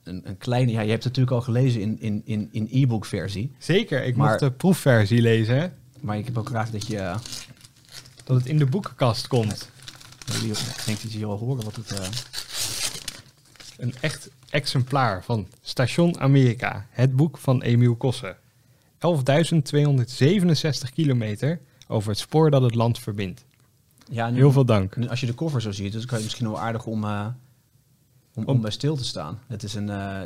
een, 0.03 0.21
een, 0.23 0.37
kleine... 0.37 0.71
Ja, 0.71 0.81
je 0.81 0.89
hebt 0.89 1.03
het 1.03 1.17
natuurlijk 1.17 1.35
al 1.35 1.53
gelezen 1.53 1.81
in, 1.81 1.99
in, 1.99 2.21
in, 2.25 2.49
in 2.51 2.67
e-book 2.71 3.05
versie. 3.05 3.51
Zeker, 3.57 4.03
ik 4.03 4.15
maar, 4.15 4.27
mocht 4.27 4.39
de 4.39 4.51
proefversie 4.51 5.21
lezen. 5.21 5.55
Hè? 5.55 5.67
Maar 5.99 6.17
ik 6.17 6.25
heb 6.25 6.37
ook 6.37 6.47
graag 6.47 6.69
dat 6.69 6.87
je... 6.87 6.95
Uh, 6.95 7.15
dat 8.23 8.37
het 8.37 8.45
in 8.45 8.57
de 8.57 8.65
boekenkast 8.65 9.27
komt. 9.27 9.70
Ik 10.35 10.85
denk 10.85 11.01
dat 11.01 11.11
je 11.11 11.25
al 11.25 11.37
horen 11.37 11.63
wat 11.63 11.75
het... 11.75 11.91
Uh... 11.91 12.07
Een 13.77 13.93
echt 13.99 14.29
exemplaar 14.49 15.23
van 15.23 15.47
Station 15.61 16.19
Amerika, 16.19 16.85
het 16.89 17.15
boek 17.15 17.37
van 17.37 17.61
Emiel 17.61 17.95
Kossen. 17.95 18.35
11.267 18.95 20.93
kilometer 20.93 21.59
over 21.87 22.09
het 22.09 22.19
spoor 22.19 22.51
dat 22.51 22.61
het 22.61 22.75
land 22.75 22.99
verbindt. 22.99 23.45
Ja, 24.09 24.29
nu, 24.29 24.37
Heel 24.37 24.51
veel 24.51 24.65
dank. 24.65 24.95
Nu, 24.95 25.07
als 25.07 25.19
je 25.19 25.25
de 25.25 25.35
cover 25.35 25.61
zo 25.61 25.71
ziet, 25.71 25.93
dan 25.93 26.05
kan 26.05 26.17
je 26.17 26.23
misschien 26.23 26.47
wel 26.47 26.59
aardig 26.59 26.85
om, 26.85 27.03
uh, 27.03 27.27
om, 28.33 28.45
om, 28.45 28.61
bij 28.61 28.71
stil 28.71 28.95
te 28.95 29.05
staan. 29.05 29.39
Het, 29.47 29.63
is 29.63 29.73
een, 29.73 29.87
uh, 29.87 30.19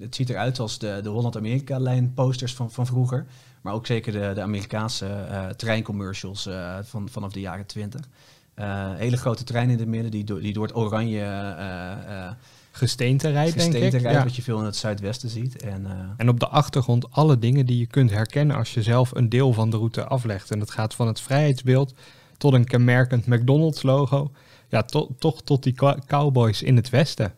het 0.00 0.14
ziet 0.14 0.30
eruit 0.30 0.58
als 0.58 0.78
de, 0.78 1.00
de 1.02 1.08
Holland-Amerika-lijn 1.08 2.14
posters 2.14 2.54
van, 2.54 2.70
van 2.70 2.86
vroeger. 2.86 3.26
Maar 3.60 3.72
ook 3.72 3.86
zeker 3.86 4.12
de, 4.12 4.30
de 4.34 4.42
Amerikaanse 4.42 5.06
uh, 5.06 5.48
treincommercials 5.48 6.48
van, 6.82 7.08
vanaf 7.08 7.32
de 7.32 7.40
jaren 7.40 7.66
20. 7.66 8.08
Uh, 8.56 8.94
hele 8.96 9.16
grote 9.16 9.44
trein 9.44 9.70
in 9.70 9.78
het 9.78 9.88
midden 9.88 10.10
die, 10.10 10.24
do 10.24 10.40
die 10.40 10.52
door 10.52 10.66
het 10.66 10.76
oranje 10.76 11.20
uh, 11.20 12.30
gesteente 12.70 13.28
rijdt, 13.28 13.56
denk 13.56 13.74
ik. 13.74 13.80
Rijdt, 13.80 14.00
ja. 14.00 14.22
wat 14.22 14.36
je 14.36 14.42
veel 14.42 14.58
in 14.58 14.64
het 14.64 14.76
zuidwesten 14.76 15.28
ziet. 15.28 15.62
En, 15.62 15.86
en 16.16 16.28
op 16.28 16.40
de 16.40 16.48
achtergrond 16.48 17.12
alle 17.12 17.38
dingen 17.38 17.66
die 17.66 17.78
je 17.78 17.86
kunt 17.86 18.10
herkennen 18.10 18.56
als 18.56 18.74
je 18.74 18.82
zelf 18.82 19.14
een 19.14 19.28
deel 19.28 19.52
van 19.52 19.70
de 19.70 19.76
route 19.76 20.04
aflegt. 20.04 20.50
En 20.50 20.58
dat 20.58 20.70
gaat 20.70 20.94
van 20.94 21.06
het 21.06 21.20
vrijheidsbeeld 21.20 21.94
tot 22.36 22.52
een 22.52 22.64
kenmerkend 22.64 23.26
McDonald's 23.26 23.82
logo. 23.82 24.30
Ja, 24.68 24.82
to 24.82 25.08
toch 25.18 25.42
tot 25.42 25.62
die 25.62 25.74
cowboys 26.06 26.62
in 26.62 26.76
het 26.76 26.90
westen. 26.90 27.34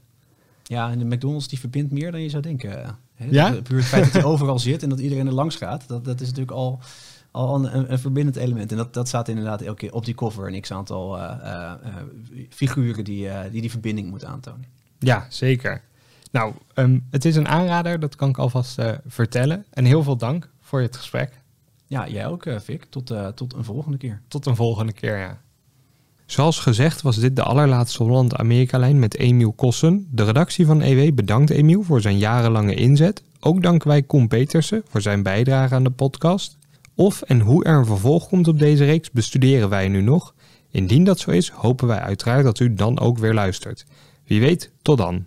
Ja, 0.63 0.91
en 0.91 0.99
de 0.99 1.05
McDonald's 1.05 1.49
die 1.49 1.59
verbindt 1.59 1.93
meer 1.93 2.13
dan 2.13 2.21
je 2.21 2.29
zou 2.29 2.43
denken. 2.43 2.71
Hè? 3.15 3.27
Ja? 3.31 3.51
Puur 3.63 3.77
het 3.77 3.87
feit 3.87 4.05
dat 4.05 4.13
hij 4.13 4.25
overal 4.33 4.59
zit 4.59 4.83
en 4.83 4.89
dat 4.89 5.01
iedereen 5.01 5.27
er 5.27 5.33
langs 5.33 5.57
gaat, 5.57 5.89
dat, 5.89 6.05
dat 6.05 6.21
is 6.21 6.27
natuurlijk 6.27 6.57
al 6.57 6.81
al 7.33 7.65
een, 7.65 7.93
een, 7.93 7.99
verbindend 7.99 8.37
element. 8.37 8.71
En 8.71 8.77
dat, 8.77 8.95
dat 8.95 9.09
staat 9.09 9.29
inderdaad 9.29 9.61
elke 9.61 9.79
keer 9.79 9.93
op 9.93 10.05
die 10.05 10.15
cover 10.15 10.53
een 10.53 10.61
x-aantal 10.61 11.19
uh, 11.19 11.35
uh, 11.45 11.73
figuren 12.49 13.05
die, 13.05 13.29
die 13.51 13.61
die 13.61 13.71
verbinding 13.71 14.11
moeten 14.11 14.29
aantonen. 14.29 14.65
Ja, 14.99 15.27
zeker. 15.29 15.83
Nou, 16.31 16.53
um, 16.75 17.07
het 17.11 17.25
is 17.25 17.37
een 17.37 17.49
aanrader, 17.49 18.01
dat 18.01 18.17
kan 18.17 18.29
ik 18.29 18.39
alvast 18.39 18.79
vertellen. 19.07 19.65
En 19.71 19.85
heel 19.85 20.03
veel 20.03 20.17
dank 20.17 20.49
voor 20.61 20.81
het 20.81 20.97
gesprek. 20.97 21.41
Ja, 21.87 22.09
jij 22.09 22.27
ook, 22.27 22.45
Vic. 22.57 22.85
Tot, 22.85 23.15
tot 23.35 23.55
een 23.55 23.65
volgende 23.65 23.99
keer. 23.99 24.21
Tot 24.29 24.47
een 24.47 24.57
volgende 24.57 24.93
keer, 24.93 25.19
ja. 25.19 25.41
Zoals 26.33 26.59
gezegd 26.59 27.03
was 27.03 27.17
dit 27.17 27.37
de 27.37 27.43
allerlaatste 27.43 28.03
Holland-Amerika-lijn 28.03 28.99
met 28.99 29.17
Emiel 29.17 29.53
Kossen. 29.53 30.09
De 30.11 30.25
redactie 30.25 30.67
van 30.67 30.81
EW 30.81 31.15
bedankt 31.15 31.51
Emiel 31.51 31.83
voor 31.83 32.01
zijn 32.01 32.19
jarenlange 32.19 32.75
inzet. 32.75 33.23
Ook 33.41 33.63
danken 33.63 33.89
wij 33.89 34.03
Koen 34.03 34.29
Petersen 34.29 34.83
voor 34.89 35.01
zijn 35.01 35.23
bijdrage 35.23 35.75
aan 35.75 35.85
de 35.85 35.91
podcast. 35.91 36.57
Of 37.03 37.23
en 37.23 37.41
hoe 37.41 37.65
er 37.65 37.79
een 37.79 37.87
vervolg 37.87 38.29
komt 38.29 38.49
op 38.49 38.59
deze 38.59 38.85
reeks 38.85 39.11
bestuderen 39.11 39.69
wij 39.69 39.89
nu 39.89 40.01
nog. 40.01 40.35
Indien 40.71 41.05
dat 41.05 41.19
zo 41.19 41.31
is, 41.31 41.49
hopen 41.49 41.87
wij 41.87 41.99
uiteraard 41.99 42.45
dat 42.45 42.59
u 42.59 42.75
dan 42.75 43.01
ook 43.01 43.19
weer 43.19 43.35
luistert. 43.35 43.85
Wie 44.25 44.41
weet, 44.41 44.73
tot 44.83 44.99
dan. 44.99 45.25